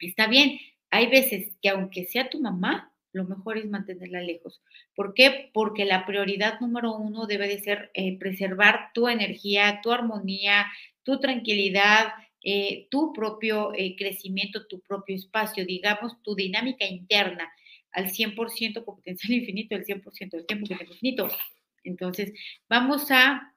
está 0.00 0.26
bien, 0.26 0.58
hay 0.90 1.08
veces 1.08 1.52
que 1.60 1.68
aunque 1.68 2.06
sea 2.06 2.30
tu 2.30 2.40
mamá, 2.40 2.94
lo 3.12 3.24
mejor 3.24 3.58
es 3.58 3.68
mantenerla 3.68 4.20
lejos. 4.20 4.62
¿Por 4.94 5.14
qué? 5.14 5.50
Porque 5.52 5.84
la 5.84 6.06
prioridad 6.06 6.60
número 6.60 6.96
uno 6.96 7.26
debe 7.26 7.48
de 7.48 7.58
ser 7.58 7.90
eh, 7.94 8.18
preservar 8.18 8.90
tu 8.94 9.08
energía, 9.08 9.80
tu 9.82 9.92
armonía, 9.92 10.66
tu 11.02 11.18
tranquilidad, 11.18 12.12
eh, 12.42 12.86
tu 12.90 13.12
propio 13.12 13.72
eh, 13.74 13.96
crecimiento, 13.96 14.66
tu 14.66 14.80
propio 14.80 15.16
espacio, 15.16 15.66
digamos, 15.66 16.22
tu 16.22 16.34
dinámica 16.34 16.86
interna 16.86 17.52
al 17.92 18.10
100% 18.10 18.84
con 18.84 18.96
potencial 18.96 19.32
infinito, 19.38 19.74
el 19.74 19.84
100% 19.84 20.30
del 20.30 20.46
tiempo 20.46 20.66
que 20.68 20.76
tengo 20.76 20.92
infinito. 20.92 21.28
Entonces, 21.84 22.32
vamos 22.68 23.10
a 23.10 23.54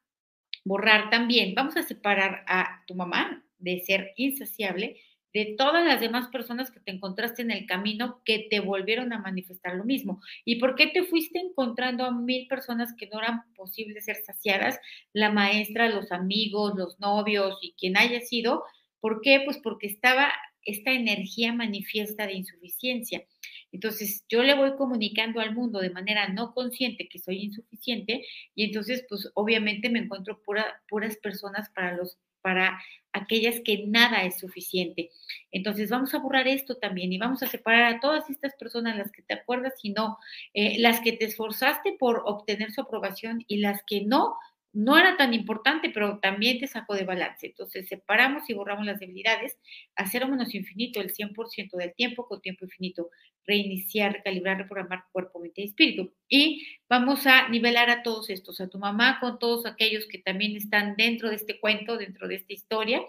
borrar 0.65 1.09
también, 1.09 1.53
vamos 1.55 1.77
a 1.77 1.83
separar 1.83 2.43
a 2.47 2.83
tu 2.87 2.95
mamá 2.95 3.45
de 3.57 3.79
ser 3.81 4.13
insaciable 4.15 4.97
de 5.33 5.55
todas 5.57 5.83
las 5.83 5.99
demás 5.99 6.27
personas 6.27 6.69
que 6.69 6.79
te 6.79 6.91
encontraste 6.91 7.41
en 7.41 7.51
el 7.51 7.65
camino 7.65 8.21
que 8.23 8.47
te 8.49 8.59
volvieron 8.59 9.13
a 9.13 9.19
manifestar 9.19 9.75
lo 9.75 9.83
mismo. 9.83 10.21
¿Y 10.45 10.59
por 10.59 10.75
qué 10.75 10.87
te 10.87 11.03
fuiste 11.03 11.39
encontrando 11.39 12.05
a 12.05 12.11
mil 12.11 12.47
personas 12.47 12.93
que 12.97 13.07
no 13.07 13.19
eran 13.19 13.43
posibles 13.55 14.05
ser 14.05 14.17
saciadas? 14.17 14.79
La 15.11 15.31
maestra, 15.31 15.89
los 15.89 16.11
amigos, 16.11 16.73
los 16.75 16.99
novios 16.99 17.57
y 17.61 17.73
quien 17.73 17.97
haya 17.97 18.21
sido. 18.21 18.63
¿Por 18.99 19.21
qué? 19.21 19.41
Pues 19.43 19.57
porque 19.57 19.87
estaba 19.87 20.31
esta 20.65 20.91
energía 20.91 21.51
manifiesta 21.51 22.25
de 22.27 22.33
insuficiencia. 22.33 23.25
Entonces, 23.71 24.23
yo 24.29 24.43
le 24.43 24.55
voy 24.55 24.75
comunicando 24.75 25.39
al 25.41 25.53
mundo 25.53 25.79
de 25.79 25.89
manera 25.89 26.29
no 26.29 26.53
consciente 26.53 27.09
que 27.09 27.19
soy 27.19 27.43
insuficiente 27.43 28.23
y 28.55 28.65
entonces, 28.65 29.03
pues 29.09 29.31
obviamente 29.33 29.89
me 29.89 29.99
encuentro 29.99 30.41
puras 30.43 31.17
personas 31.17 31.69
para 31.71 31.97
los 31.97 32.17
para 32.43 32.79
aquellas 33.13 33.61
que 33.63 33.85
nada 33.87 34.23
es 34.23 34.39
suficiente. 34.39 35.09
Entonces 35.51 35.89
vamos 35.89 36.13
a 36.13 36.19
borrar 36.19 36.47
esto 36.47 36.75
también 36.75 37.13
y 37.13 37.17
vamos 37.17 37.41
a 37.43 37.47
separar 37.47 37.93
a 37.93 37.99
todas 37.99 38.29
estas 38.29 38.53
personas, 38.55 38.97
las 38.97 39.11
que 39.11 39.21
te 39.21 39.33
acuerdas 39.33 39.73
y 39.83 39.91
no, 39.91 40.17
eh, 40.53 40.79
las 40.79 40.99
que 40.99 41.13
te 41.13 41.25
esforzaste 41.25 41.95
por 41.99 42.23
obtener 42.25 42.71
su 42.71 42.81
aprobación 42.81 43.43
y 43.47 43.57
las 43.57 43.81
que 43.87 44.01
no, 44.01 44.35
no 44.73 44.97
era 44.97 45.15
tan 45.17 45.33
importante, 45.35 45.91
pero 45.91 46.19
también 46.19 46.59
te 46.59 46.67
sacó 46.67 46.95
de 46.95 47.03
balance. 47.03 47.45
Entonces, 47.45 47.87
separamos 47.87 48.49
y 48.49 48.53
borramos 48.53 48.85
las 48.85 48.99
debilidades 48.99 49.57
a 49.95 50.09
cero 50.09 50.27
menos 50.27 50.55
infinito, 50.55 50.99
el 50.99 51.13
100% 51.13 51.77
del 51.77 51.93
tiempo 51.93 52.27
con 52.27 52.41
tiempo 52.41 52.65
infinito. 52.65 53.09
Reiniciar, 53.45 54.13
recalibrar, 54.13 54.57
reprogramar 54.57 55.03
cuerpo, 55.11 55.39
mente 55.39 55.61
y 55.61 55.65
espíritu. 55.65 56.13
Y 56.27 56.65
vamos 56.89 57.27
a 57.27 57.49
nivelar 57.49 57.89
a 57.91 58.01
todos 58.01 58.29
estos, 58.31 58.59
a 58.61 58.69
tu 58.69 58.79
mamá 58.79 59.19
con 59.19 59.37
todos 59.37 59.65
aquellos 59.67 60.07
que 60.07 60.17
también 60.17 60.55
están 60.55 60.95
dentro 60.95 61.29
de 61.29 61.35
este 61.35 61.59
cuento, 61.59 61.97
dentro 61.97 62.27
de 62.27 62.35
esta 62.35 62.53
historia, 62.53 63.01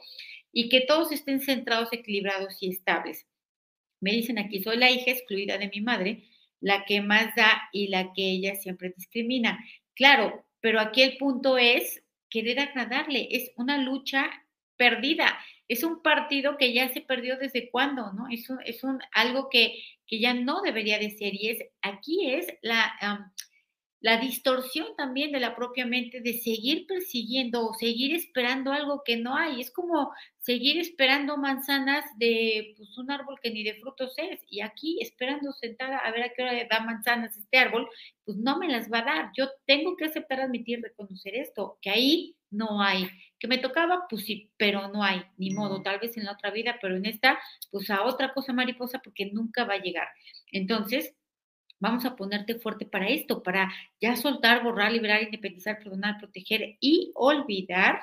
y 0.53 0.68
que 0.68 0.83
todos 0.83 1.12
estén 1.12 1.40
centrados, 1.40 1.92
equilibrados 1.92 2.62
y 2.62 2.70
estables. 2.70 3.27
Me 4.00 4.12
dicen 4.12 4.38
aquí, 4.38 4.62
soy 4.62 4.77
la 4.77 4.90
hija 4.90 5.12
excluida 5.12 5.57
de 5.57 5.68
mi 5.68 5.81
madre, 5.81 6.24
la 6.61 6.85
que 6.85 7.00
más 7.00 7.35
da 7.37 7.70
y 7.72 7.88
la 7.88 8.12
que 8.12 8.22
ella 8.31 8.55
siempre 8.57 8.92
discrimina. 8.94 9.64
Claro, 9.94 10.44
pero 10.64 10.81
aquí 10.81 11.03
el 11.03 11.18
punto 11.18 11.59
es 11.59 12.03
querer 12.31 12.59
agradarle, 12.59 13.29
es 13.31 13.50
una 13.57 13.77
lucha 13.77 14.31
perdida, 14.79 15.38
es 15.68 15.85
un 15.85 16.00
partido 16.00 16.57
que 16.57 16.72
ya 16.72 16.88
se 16.88 17.03
perdió 17.03 17.37
desde 17.37 17.70
cuándo, 17.70 18.14
¿no? 18.14 18.29
Es, 18.31 18.48
un, 18.48 18.61
es 18.64 18.83
un, 18.83 18.98
algo 19.12 19.50
que, 19.50 19.77
que, 20.07 20.20
ya 20.20 20.33
no 20.33 20.62
debería 20.62 20.98
de 20.98 21.11
ser 21.11 21.35
y 21.35 21.50
es, 21.50 21.59
aquí 21.83 22.31
es 22.31 22.46
la, 22.62 23.31
la 24.05 24.19
distorsión 24.19 24.88
también 24.99 25.33
de 25.33 25.40
la 25.40 25.57
propia 25.57 25.87
mente 25.87 26.21
de 26.21 26.35
seguir 26.35 26.87
persiguiendo 26.87 27.67
o 27.67 27.73
seguir 27.73 28.14
esperando 28.14 28.71
algo 28.71 29.03
que 29.03 29.17
no 29.17 29.35
hay, 29.35 29.62
es 29.62 29.71
como 29.71 30.12
seguir 30.40 30.79
esperando 30.79 31.38
manzanas 31.38 32.05
de 32.19 32.75
pues, 32.77 32.99
un 32.99 33.11
árbol 33.11 33.38
que 33.43 33.51
ni 33.51 33.62
de 33.62 33.77
frutos 33.81 34.12
es, 34.19 34.40
y 34.51 34.61
aquí 34.61 34.99
esperando 35.01 35.53
sentada 35.53 35.97
a 35.97 36.11
ver 36.11 36.25
a 36.25 36.35
qué 36.35 36.43
hora 36.43 36.53
da 36.71 36.81
manzanas 36.81 37.35
este 37.35 37.57
árbol, 37.57 37.88
pues 38.27 38.37
no 38.37 38.59
me 38.59 38.69
las 38.69 38.93
va 38.93 38.99
a 38.99 39.05
dar. 39.05 39.31
Yo 39.35 39.49
tengo 39.64 39.97
que 39.97 40.05
aceptar, 40.05 40.38
admitir, 40.38 40.83
reconocer 40.83 41.35
esto, 41.37 41.79
que 41.81 41.88
ahí 41.88 42.37
no 42.51 42.83
hay. 42.83 43.09
Que 43.38 43.49
me 43.49 43.57
tocaba, 43.57 44.05
pues 44.11 44.27
sí, 44.27 44.51
pero 44.59 44.88
no 44.88 45.03
hay, 45.03 45.23
ni 45.38 45.49
modo, 45.49 45.81
tal 45.81 45.99
vez 45.99 46.14
en 46.19 46.25
la 46.25 46.33
otra 46.33 46.51
vida, 46.51 46.77
pero 46.79 46.95
en 46.95 47.07
esta, 47.07 47.38
pues 47.71 47.88
a 47.88 48.03
otra 48.05 48.35
cosa 48.35 48.53
mariposa, 48.53 48.99
porque 48.99 49.31
nunca 49.33 49.64
va 49.64 49.75
a 49.75 49.83
llegar. 49.83 50.09
Entonces, 50.53 51.14
vamos 51.85 52.07
a 52.07 52.16
ponerte 52.16 52.55
fuerte 52.55 52.87
para 52.87 53.09
esto, 53.09 53.42
para 53.42 53.70
ya 54.01 54.16
soltar, 54.16 54.64
borrar, 54.64 54.90
liberar, 54.90 55.23
independizar, 55.23 55.79
perdonar, 55.79 56.18
proteger 56.18 56.79
y 56.81 57.12
olvidar 57.14 58.01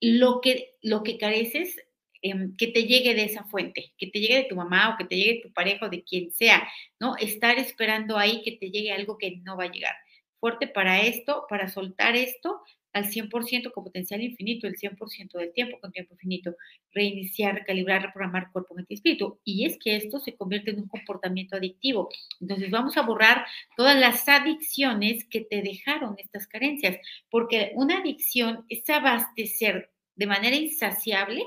lo 0.00 0.40
que, 0.40 0.76
lo 0.82 1.02
que 1.02 1.18
careces, 1.18 1.76
em, 2.22 2.56
que 2.56 2.68
te 2.68 2.84
llegue 2.84 3.14
de 3.14 3.24
esa 3.24 3.42
fuente, 3.44 3.92
que 3.98 4.06
te 4.06 4.20
llegue 4.20 4.36
de 4.36 4.44
tu 4.44 4.54
mamá 4.54 4.90
o 4.90 4.96
que 4.96 5.04
te 5.04 5.16
llegue 5.16 5.34
de 5.34 5.40
tu 5.40 5.52
pareja 5.52 5.86
o 5.86 5.88
de 5.90 6.04
quien 6.04 6.30
sea, 6.30 6.68
¿no? 7.00 7.16
Estar 7.16 7.58
esperando 7.58 8.16
ahí 8.16 8.40
que 8.42 8.52
te 8.52 8.70
llegue 8.70 8.92
algo 8.92 9.18
que 9.18 9.38
no 9.38 9.56
va 9.56 9.64
a 9.64 9.72
llegar. 9.72 9.94
Fuerte 10.38 10.68
para 10.68 11.00
esto, 11.02 11.46
para 11.48 11.68
soltar 11.68 12.14
esto, 12.14 12.60
al 12.92 13.04
100% 13.10 13.72
con 13.72 13.84
potencial 13.84 14.22
infinito, 14.22 14.66
el 14.66 14.76
100% 14.76 15.38
del 15.38 15.52
tiempo 15.52 15.78
con 15.80 15.92
tiempo 15.92 16.14
infinito, 16.14 16.56
reiniciar, 16.92 17.54
recalibrar, 17.54 18.02
reprogramar 18.02 18.50
cuerpo, 18.52 18.74
mente 18.74 18.94
y 18.94 18.96
espíritu. 18.96 19.38
Y 19.44 19.66
es 19.66 19.78
que 19.78 19.96
esto 19.96 20.18
se 20.18 20.34
convierte 20.36 20.70
en 20.70 20.80
un 20.80 20.88
comportamiento 20.88 21.56
adictivo. 21.56 22.08
Entonces 22.40 22.70
vamos 22.70 22.96
a 22.96 23.02
borrar 23.02 23.46
todas 23.76 23.98
las 23.98 24.28
adicciones 24.28 25.24
que 25.24 25.42
te 25.42 25.62
dejaron 25.62 26.14
estas 26.18 26.46
carencias, 26.46 26.96
porque 27.30 27.72
una 27.74 27.98
adicción 27.98 28.64
es 28.68 28.88
abastecer 28.90 29.90
de 30.16 30.26
manera 30.26 30.56
insaciable 30.56 31.44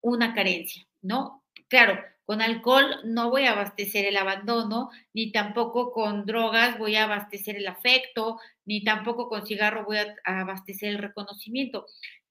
una 0.00 0.34
carencia, 0.34 0.86
¿no? 1.02 1.42
Claro, 1.68 1.98
con 2.26 2.42
alcohol 2.42 3.00
no 3.04 3.30
voy 3.30 3.44
a 3.44 3.52
abastecer 3.52 4.04
el 4.04 4.16
abandono, 4.16 4.90
ni 5.14 5.30
tampoco 5.30 5.92
con 5.92 6.26
drogas 6.26 6.76
voy 6.76 6.96
a 6.96 7.04
abastecer 7.04 7.56
el 7.56 7.68
afecto, 7.68 8.38
ni 8.64 8.82
tampoco 8.82 9.28
con 9.28 9.46
cigarro 9.46 9.84
voy 9.84 9.98
a 9.98 10.16
abastecer 10.24 10.90
el 10.90 10.98
reconocimiento. 10.98 11.86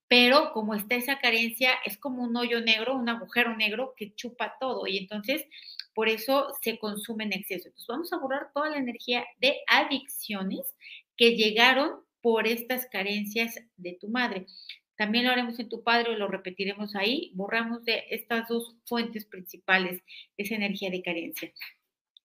Pero 0.08 0.52
como 0.52 0.76
está 0.76 0.96
esa 0.96 1.20
carencia, 1.20 1.72
es 1.86 1.98
como 1.98 2.24
un 2.24 2.36
hoyo 2.36 2.62
negro, 2.62 2.96
un 2.96 3.10
agujero 3.10 3.56
negro 3.56 3.94
que 3.98 4.14
chupa 4.14 4.56
todo 4.60 4.86
y 4.86 4.98
entonces 4.98 5.46
por 5.96 6.10
eso 6.10 6.50
se 6.62 6.78
consume 6.78 7.24
en 7.24 7.34
exceso. 7.34 7.70
Entonces 7.70 7.88
vamos 7.88 8.14
a 8.14 8.18
borrar 8.18 8.52
toda 8.54 8.70
la 8.70 8.78
energía 8.78 9.26
de 9.40 9.58
adicciones 9.68 10.76
que 11.16 11.36
llegaron 11.36 12.02
por 12.22 12.48
estas 12.48 12.86
carencias 12.88 13.56
de 13.78 13.94
tu 13.94 14.10
madre. 14.10 14.46
También 14.98 15.26
lo 15.26 15.32
haremos 15.32 15.60
en 15.60 15.70
tu 15.70 15.84
padre 15.84 16.12
o 16.12 16.18
lo 16.18 16.28
repetiremos 16.28 16.96
ahí. 16.96 17.32
Borramos 17.34 17.84
de 17.84 18.04
estas 18.10 18.48
dos 18.48 18.76
fuentes 18.86 19.26
principales 19.26 20.02
esa 20.38 20.56
energía 20.56 20.90
de 20.90 21.02
carencia, 21.02 21.52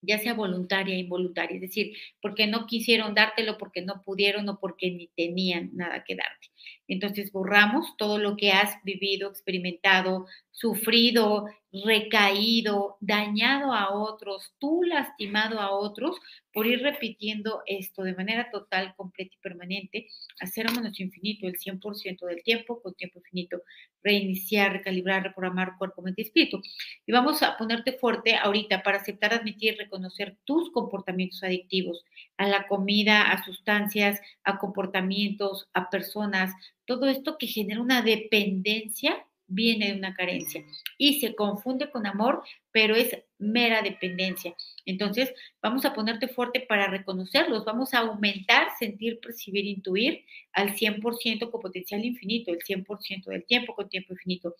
ya 0.02 0.18
sea 0.18 0.35
voluntaria 0.35 0.94
e 0.94 0.98
involuntaria, 0.98 1.56
es 1.56 1.62
decir, 1.62 1.96
porque 2.22 2.46
no 2.46 2.66
quisieron 2.66 3.14
dártelo, 3.14 3.59
porque 3.59 3.83
no 3.83 4.02
pudieron 4.02 4.48
o 4.48 4.59
porque 4.61 4.90
ni 4.90 5.09
tenían 5.16 5.70
nada 5.74 6.04
que 6.04 6.16
darte. 6.16 6.49
Entonces 6.88 7.32
borramos 7.32 7.96
todo 7.96 8.18
lo 8.18 8.36
que 8.36 8.52
has 8.52 8.82
vivido, 8.84 9.28
experimentado, 9.30 10.26
sufrido, 10.50 11.46
recaído, 11.72 12.96
dañado 13.00 13.72
a 13.72 13.90
otros, 13.94 14.52
tú 14.58 14.82
lastimado 14.82 15.60
a 15.60 15.70
otros 15.70 16.18
por 16.52 16.66
ir 16.66 16.82
repitiendo 16.82 17.62
esto 17.66 18.02
de 18.02 18.14
manera 18.14 18.50
total, 18.50 18.94
completa 18.96 19.34
y 19.34 19.38
permanente, 19.40 20.08
hacer 20.40 20.66
un 20.68 20.74
menos 20.76 20.98
infinito 20.98 21.46
el 21.46 21.56
100% 21.56 22.26
del 22.26 22.42
tiempo 22.42 22.82
con 22.82 22.94
tiempo 22.94 23.20
infinito, 23.20 23.62
reiniciar, 24.02 24.72
recalibrar, 24.72 25.22
reprogramar 25.22 25.76
cuerpo, 25.78 26.02
mente 26.02 26.22
y 26.22 26.24
espíritu. 26.24 26.60
Y 27.06 27.12
vamos 27.12 27.42
a 27.42 27.56
ponerte 27.56 27.92
fuerte 27.92 28.34
ahorita 28.34 28.82
para 28.82 28.98
aceptar, 28.98 29.32
admitir, 29.32 29.76
reconocer 29.78 30.36
tus 30.44 30.70
comportamientos 30.72 31.42
adictivos 31.44 32.04
a 32.36 32.48
la 32.48 32.66
comida, 32.66 33.30
a 33.30 33.44
sustancias, 33.44 34.20
a 34.42 34.58
comportamientos, 34.58 35.68
a 35.72 35.88
personas, 35.88 36.49
todo 36.84 37.08
esto 37.08 37.38
que 37.38 37.46
genera 37.46 37.80
una 37.80 38.02
dependencia 38.02 39.24
viene 39.50 39.88
de 39.88 39.98
una 39.98 40.14
carencia 40.14 40.64
y 40.96 41.20
se 41.20 41.34
confunde 41.34 41.90
con 41.90 42.06
amor, 42.06 42.42
pero 42.70 42.94
es 42.94 43.16
mera 43.38 43.82
dependencia. 43.82 44.54
Entonces, 44.86 45.32
vamos 45.60 45.84
a 45.84 45.92
ponerte 45.92 46.28
fuerte 46.28 46.60
para 46.60 46.86
reconocerlos, 46.86 47.64
vamos 47.64 47.92
a 47.92 47.98
aumentar, 47.98 48.68
sentir, 48.78 49.18
percibir, 49.20 49.66
intuir 49.66 50.24
al 50.52 50.74
100% 50.74 51.50
con 51.50 51.60
potencial 51.60 52.04
infinito, 52.04 52.52
el 52.52 52.60
100% 52.60 53.24
del 53.24 53.44
tiempo 53.44 53.74
con 53.74 53.88
tiempo 53.88 54.12
infinito, 54.12 54.54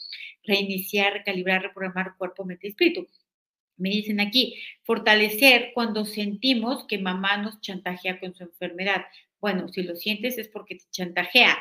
reiniciar, 0.45 1.13
recalibrar, 1.13 1.63
reprogramar 1.63 2.17
cuerpo, 2.17 2.45
mente 2.45 2.67
y 2.67 2.71
espíritu. 2.71 3.07
Me 3.77 3.91
dicen 3.91 4.21
aquí, 4.21 4.57
fortalecer 4.83 5.71
cuando 5.73 6.05
sentimos 6.05 6.85
que 6.87 6.99
mamá 6.99 7.39
nos 7.39 7.61
chantajea 7.61 8.21
con 8.21 8.35
su 8.35 8.43
enfermedad. 8.43 9.07
Bueno, 9.41 9.69
si 9.69 9.83
lo 9.83 9.97
sientes 9.97 10.39
es 10.39 10.49
porque 10.49 10.77
te 10.77 10.85
chantajea 10.91 11.57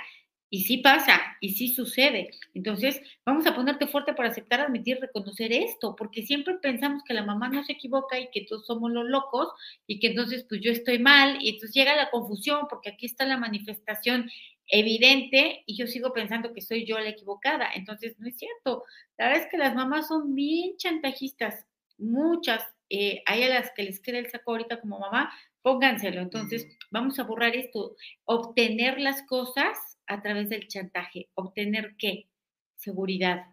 y 0.52 0.63
sí 0.63 0.78
pasa, 0.78 1.22
y 1.42 1.50
sí 1.50 1.74
sucede. 1.76 2.32
Entonces, 2.56 3.00
vamos 3.24 3.46
a 3.46 3.56
ponerte 3.56 3.86
fuerte 3.86 4.13
para 4.13 4.30
aceptar, 4.30 4.62
admitir, 4.62 5.00
reconocer 5.00 5.54
esto, 5.54 5.96
porque 5.96 6.24
siempre 6.26 6.56
pensamos 6.56 7.04
que 7.04 7.13
la 7.13 7.24
mamá 7.24 7.50
no 7.50 7.63
se 7.63 7.74
equivoca 7.74 8.20
y 8.20 8.30
que 8.32 8.46
todos 8.46 8.65
somos 8.65 8.92
los 8.92 9.08
locos 9.08 9.50
y 9.86 10.00
que 10.00 10.08
entonces 10.08 10.46
pues 10.50 10.62
yo 10.62 10.72
estoy 10.72 10.98
mal 11.00 11.38
y 11.39 11.50
entonces 11.50 11.76
llega 11.76 11.96
la 11.96 12.10
confusión 12.10 12.65
porque 12.68 12.89
aquí 12.89 13.06
está 13.06 13.26
la 13.26 13.38
manifestación 13.38 14.30
evidente 14.68 15.63
y 15.68 15.76
yo 15.78 15.88
sigo 15.88 16.13
pensando 16.13 16.54
que 16.54 16.62
soy 16.62 16.86
yo 16.86 16.98
la 17.00 17.10
equivocada. 17.10 17.70
Entonces, 17.76 18.15
no 18.20 18.28
es 18.28 18.38
cierto. 18.38 18.84
La 19.18 19.28
verdad 19.28 19.44
es 19.44 19.52
que 19.52 19.58
las 19.58 19.76
mamás 19.76 20.08
son 20.08 20.34
bien 20.34 20.78
chantajistas, 20.78 21.65
muchas. 22.00 22.63
Eh, 22.89 23.22
hay 23.28 23.44
a 23.44 23.50
las 23.50 23.72
que 23.76 23.84
les 23.84 24.00
queda 24.00 24.18
el 24.18 24.32
saco 24.32 24.52
ahorita 24.52 24.82
como 24.82 25.00
mamá, 25.00 25.32
pónganselo. 25.62 26.22
Entonces, 26.22 26.67
vamos 26.91 27.19
a 27.19 27.24
borrar 27.24 27.56
esto, 27.56 27.95
obtener 28.26 29.00
las 29.00 29.24
cosas 29.24 29.78
a 30.08 30.22
través 30.22 30.50
del 30.50 30.67
chantaje. 30.67 31.30
¿Obtener 31.36 31.95
qué? 31.98 32.28
Seguridad, 32.76 33.45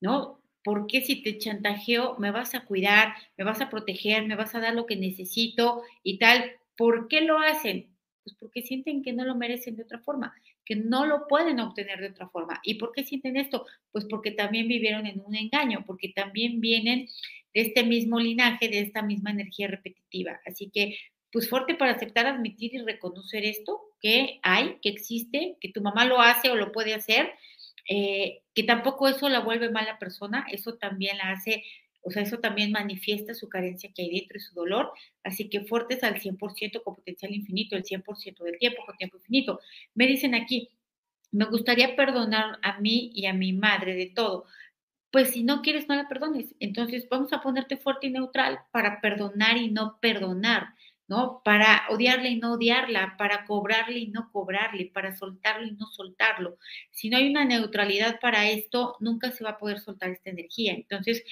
¿no? 0.00 0.40
Porque 0.62 1.02
si 1.02 1.22
te 1.22 1.36
chantajeo 1.38 2.16
me 2.18 2.30
vas 2.30 2.54
a 2.54 2.64
cuidar, 2.64 3.14
me 3.36 3.44
vas 3.44 3.60
a 3.60 3.68
proteger, 3.68 4.26
me 4.26 4.36
vas 4.36 4.54
a 4.54 4.60
dar 4.60 4.74
lo 4.74 4.86
que 4.86 4.96
necesito 4.96 5.82
y 6.02 6.18
tal? 6.18 6.52
¿Por 6.76 7.08
qué 7.08 7.20
lo 7.20 7.38
hacen? 7.38 7.94
Pues 8.22 8.36
porque 8.40 8.62
sienten 8.62 9.02
que 9.02 9.12
no 9.12 9.24
lo 9.24 9.34
merecen 9.34 9.76
de 9.76 9.82
otra 9.82 9.98
forma, 9.98 10.34
que 10.64 10.76
no 10.76 11.04
lo 11.04 11.26
pueden 11.28 11.60
obtener 11.60 12.00
de 12.00 12.08
otra 12.08 12.28
forma. 12.30 12.60
¿Y 12.62 12.74
por 12.76 12.92
qué 12.92 13.04
sienten 13.04 13.36
esto? 13.36 13.66
Pues 13.92 14.06
porque 14.06 14.30
también 14.30 14.66
vivieron 14.66 15.06
en 15.06 15.20
un 15.20 15.36
engaño, 15.36 15.84
porque 15.86 16.08
también 16.08 16.60
vienen 16.60 17.08
de 17.52 17.60
este 17.60 17.84
mismo 17.84 18.18
linaje, 18.18 18.68
de 18.68 18.80
esta 18.80 19.02
misma 19.02 19.30
energía 19.30 19.68
repetitiva. 19.68 20.40
Así 20.46 20.70
que 20.72 20.96
pues 21.34 21.50
fuerte 21.50 21.74
para 21.74 21.90
aceptar, 21.90 22.28
admitir 22.28 22.74
y 22.74 22.78
reconocer 22.78 23.44
esto 23.44 23.80
que 24.00 24.38
hay, 24.44 24.78
que 24.80 24.88
existe, 24.88 25.56
que 25.60 25.68
tu 25.68 25.82
mamá 25.82 26.04
lo 26.04 26.20
hace 26.20 26.48
o 26.48 26.54
lo 26.54 26.70
puede 26.70 26.94
hacer, 26.94 27.28
eh, 27.88 28.42
que 28.54 28.62
tampoco 28.62 29.08
eso 29.08 29.28
la 29.28 29.40
vuelve 29.40 29.68
mala 29.68 29.98
persona, 29.98 30.46
eso 30.52 30.74
también 30.74 31.18
la 31.18 31.32
hace, 31.32 31.64
o 32.02 32.12
sea, 32.12 32.22
eso 32.22 32.38
también 32.38 32.70
manifiesta 32.70 33.34
su 33.34 33.48
carencia 33.48 33.90
que 33.92 34.02
hay 34.02 34.10
dentro 34.10 34.38
y 34.38 34.42
su 34.42 34.54
dolor, 34.54 34.92
así 35.24 35.48
que 35.48 35.64
fuertes 35.64 36.04
al 36.04 36.20
100% 36.20 36.84
con 36.84 36.94
potencial 36.94 37.34
infinito, 37.34 37.74
el 37.74 37.82
100% 37.82 38.44
del 38.44 38.56
tiempo 38.60 38.86
con 38.86 38.96
tiempo 38.96 39.16
infinito. 39.16 39.58
Me 39.96 40.06
dicen 40.06 40.36
aquí, 40.36 40.68
me 41.32 41.46
gustaría 41.46 41.96
perdonar 41.96 42.60
a 42.62 42.78
mí 42.78 43.10
y 43.12 43.26
a 43.26 43.32
mi 43.32 43.52
madre 43.52 43.96
de 43.96 44.06
todo. 44.06 44.44
Pues 45.10 45.30
si 45.30 45.42
no 45.42 45.62
quieres, 45.62 45.88
no 45.88 45.96
la 45.96 46.08
perdones. 46.08 46.54
Entonces 46.60 47.08
vamos 47.08 47.32
a 47.32 47.40
ponerte 47.40 47.76
fuerte 47.76 48.06
y 48.06 48.10
neutral 48.10 48.60
para 48.70 49.00
perdonar 49.00 49.56
y 49.56 49.72
no 49.72 49.98
perdonar 50.00 50.74
¿no? 51.08 51.42
Para 51.44 51.82
odiarle 51.90 52.30
y 52.30 52.38
no 52.38 52.54
odiarla, 52.54 53.16
para 53.18 53.44
cobrarle 53.46 53.98
y 53.98 54.08
no 54.08 54.30
cobrarle, 54.32 54.90
para 54.92 55.16
soltarlo 55.16 55.66
y 55.66 55.72
no 55.72 55.86
soltarlo. 55.86 56.58
Si 56.90 57.10
no 57.10 57.16
hay 57.18 57.28
una 57.30 57.44
neutralidad 57.44 58.20
para 58.20 58.48
esto, 58.50 58.96
nunca 59.00 59.30
se 59.32 59.44
va 59.44 59.50
a 59.50 59.58
poder 59.58 59.80
soltar 59.80 60.10
esta 60.10 60.30
energía. 60.30 60.72
Entonces, 60.74 61.22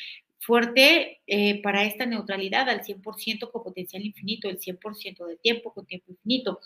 fuerte 0.43 1.21
eh, 1.29 1.63
para 1.63 1.85
esta 1.85 2.05
neutralidad 2.05 2.69
al 2.69 2.83
100% 2.83 3.51
con 3.51 3.63
potencial 3.63 4.05
infinito, 4.05 4.49
el 4.49 4.59
100% 4.59 5.25
de 5.25 5.37
tiempo 5.37 5.73
con 5.73 5.87
tiempo 5.87 6.11
infinito. 6.11 6.61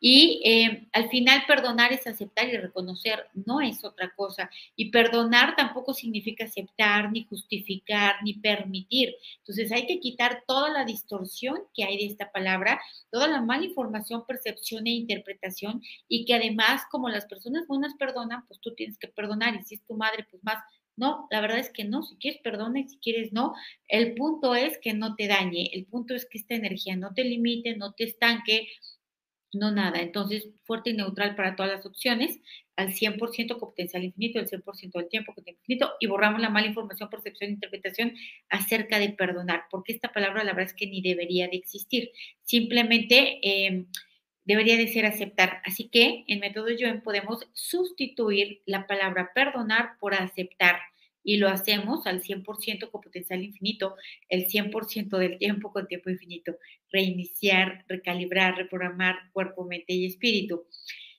Y 0.00 0.42
eh, 0.44 0.88
al 0.92 1.08
final 1.10 1.44
perdonar 1.46 1.92
es 1.92 2.06
aceptar 2.08 2.48
y 2.48 2.56
reconocer, 2.56 3.26
no 3.46 3.60
es 3.60 3.84
otra 3.84 4.12
cosa. 4.16 4.50
Y 4.74 4.90
perdonar 4.90 5.54
tampoco 5.54 5.94
significa 5.94 6.44
aceptar, 6.44 7.12
ni 7.12 7.24
justificar, 7.24 8.16
ni 8.24 8.34
permitir. 8.34 9.14
Entonces 9.38 9.70
hay 9.70 9.86
que 9.86 10.00
quitar 10.00 10.42
toda 10.46 10.68
la 10.70 10.84
distorsión 10.84 11.56
que 11.72 11.84
hay 11.84 11.98
de 11.98 12.06
esta 12.06 12.32
palabra, 12.32 12.80
toda 13.10 13.28
la 13.28 13.40
mala 13.40 13.64
información, 13.64 14.26
percepción 14.26 14.88
e 14.88 14.90
interpretación, 14.90 15.82
y 16.08 16.24
que 16.24 16.34
además 16.34 16.82
como 16.90 17.08
las 17.08 17.26
personas 17.26 17.68
buenas 17.68 17.94
perdonan, 17.94 18.44
pues 18.48 18.58
tú 18.60 18.74
tienes 18.74 18.98
que 18.98 19.06
perdonar, 19.06 19.54
y 19.54 19.62
si 19.62 19.76
es 19.76 19.84
tu 19.86 19.94
madre, 19.94 20.26
pues 20.28 20.42
más 20.42 20.58
no, 21.00 21.26
la 21.30 21.40
verdad 21.40 21.58
es 21.58 21.70
que 21.70 21.84
no. 21.84 22.02
Si 22.02 22.16
quieres, 22.16 22.40
perdona 22.42 22.86
si 22.86 22.98
quieres, 22.98 23.32
no. 23.32 23.54
El 23.88 24.14
punto 24.14 24.54
es 24.54 24.78
que 24.78 24.92
no 24.92 25.16
te 25.16 25.28
dañe. 25.28 25.70
El 25.72 25.86
punto 25.86 26.14
es 26.14 26.26
que 26.26 26.38
esta 26.38 26.54
energía 26.54 26.94
no 26.94 27.14
te 27.14 27.24
limite, 27.24 27.74
no 27.76 27.94
te 27.94 28.04
estanque, 28.04 28.68
no 29.54 29.72
nada. 29.72 30.00
Entonces, 30.00 30.50
fuerte 30.64 30.90
y 30.90 30.92
neutral 30.92 31.34
para 31.36 31.56
todas 31.56 31.72
las 31.72 31.86
opciones, 31.86 32.38
al 32.76 32.92
100% 32.92 33.58
con 33.58 33.70
potencial 33.70 34.04
infinito, 34.04 34.40
el 34.40 34.48
100% 34.48 34.92
del 34.92 35.08
tiempo 35.08 35.34
con 35.34 35.42
tiempo 35.42 35.62
infinito, 35.62 35.92
y 36.00 36.06
borramos 36.06 36.40
la 36.42 36.50
mala 36.50 36.66
información, 36.66 37.08
percepción 37.08 37.50
e 37.50 37.54
interpretación 37.54 38.14
acerca 38.50 38.98
de 38.98 39.10
perdonar, 39.10 39.64
porque 39.70 39.92
esta 39.94 40.12
palabra 40.12 40.44
la 40.44 40.52
verdad 40.52 40.70
es 40.70 40.76
que 40.76 40.86
ni 40.86 41.00
debería 41.00 41.48
de 41.48 41.56
existir. 41.56 42.10
Simplemente... 42.42 43.40
Eh, 43.42 43.86
debería 44.50 44.76
de 44.76 44.88
ser 44.88 45.06
aceptar. 45.06 45.62
Así 45.64 45.88
que 45.88 46.24
en 46.26 46.40
Método 46.40 46.70
Yoen 46.70 47.02
podemos 47.02 47.46
sustituir 47.52 48.62
la 48.66 48.86
palabra 48.88 49.30
perdonar 49.32 49.92
por 50.00 50.14
aceptar 50.14 50.80
y 51.22 51.36
lo 51.36 51.48
hacemos 51.48 52.06
al 52.06 52.22
100% 52.22 52.90
con 52.90 53.00
potencial 53.00 53.42
infinito, 53.42 53.96
el 54.28 54.46
100% 54.46 55.18
del 55.18 55.38
tiempo 55.38 55.72
con 55.72 55.86
tiempo 55.86 56.10
infinito. 56.10 56.56
Reiniciar, 56.90 57.84
recalibrar, 57.88 58.56
reprogramar 58.56 59.16
cuerpo, 59.32 59.64
mente 59.64 59.92
y 59.92 60.06
espíritu. 60.06 60.66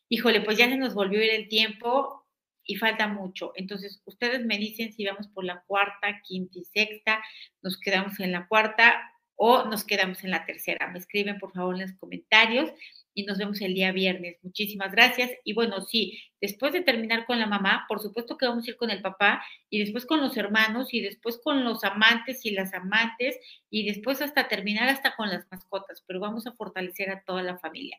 Híjole, 0.10 0.42
pues 0.42 0.58
ya 0.58 0.68
se 0.70 0.78
nos 0.78 0.94
volvió 0.94 1.22
el 1.22 1.48
tiempo 1.48 2.26
y 2.64 2.76
falta 2.76 3.08
mucho. 3.08 3.54
Entonces, 3.56 4.02
ustedes 4.06 4.46
me 4.46 4.58
dicen 4.58 4.94
si 4.94 5.06
vamos 5.06 5.28
por 5.30 5.44
la 5.44 5.64
cuarta, 5.68 6.22
quinta 6.24 6.60
y 6.60 6.66
sexta, 6.66 7.24
nos 7.62 7.80
quedamos 7.80 8.20
en 8.20 8.32
la 8.32 8.48
cuarta 8.48 9.02
o 9.36 9.66
nos 9.66 9.84
quedamos 9.84 10.24
en 10.24 10.32
la 10.32 10.46
tercera. 10.46 10.88
Me 10.92 11.00
escriben 11.00 11.40
por 11.40 11.54
favor 11.54 11.76
en 11.76 11.82
los 11.82 11.94
comentarios 11.94 12.72
y 13.14 13.24
nos 13.24 13.38
vemos 13.38 13.62
el 13.62 13.74
día 13.74 13.92
viernes. 13.92 14.38
Muchísimas 14.42 14.92
gracias. 14.92 15.32
Y 15.44 15.54
bueno, 15.54 15.82
sí, 15.82 16.20
después 16.40 16.74
de 16.74 16.82
terminar 16.82 17.26
con 17.26 17.40
la 17.40 17.48
mamá, 17.48 17.86
por 17.88 18.02
supuesto 18.02 18.38
que 18.38 18.48
vamos 18.48 18.68
a 18.68 18.72
ir 18.72 18.78
con 18.78 18.90
el 18.90 19.02
papá 19.02 19.44
y 19.70 19.80
después 19.80 20.06
con 20.06 20.22
los 20.22 20.38
hermanos 20.38 20.94
y 20.94 21.02
después 21.02 21.40
con 21.44 21.64
los 21.64 21.84
amantes 21.84 22.46
y 22.46 22.52
las 22.52 22.74
amantes 22.74 23.38
y 23.70 23.86
después 23.86 24.22
hasta 24.22 24.48
terminar 24.48 24.90
hasta 24.90 25.16
con 25.16 25.30
las 25.30 25.46
mascotas, 25.52 26.04
pero 26.08 26.20
vamos 26.20 26.48
a 26.48 26.54
fortalecer 26.54 27.10
a 27.10 27.24
toda 27.24 27.44
la 27.44 27.58
familia. 27.58 27.98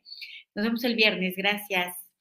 Nos 0.54 0.64
vemos 0.64 0.84
el 0.84 0.96
viernes. 0.96 1.34
Gracias. 1.36 2.11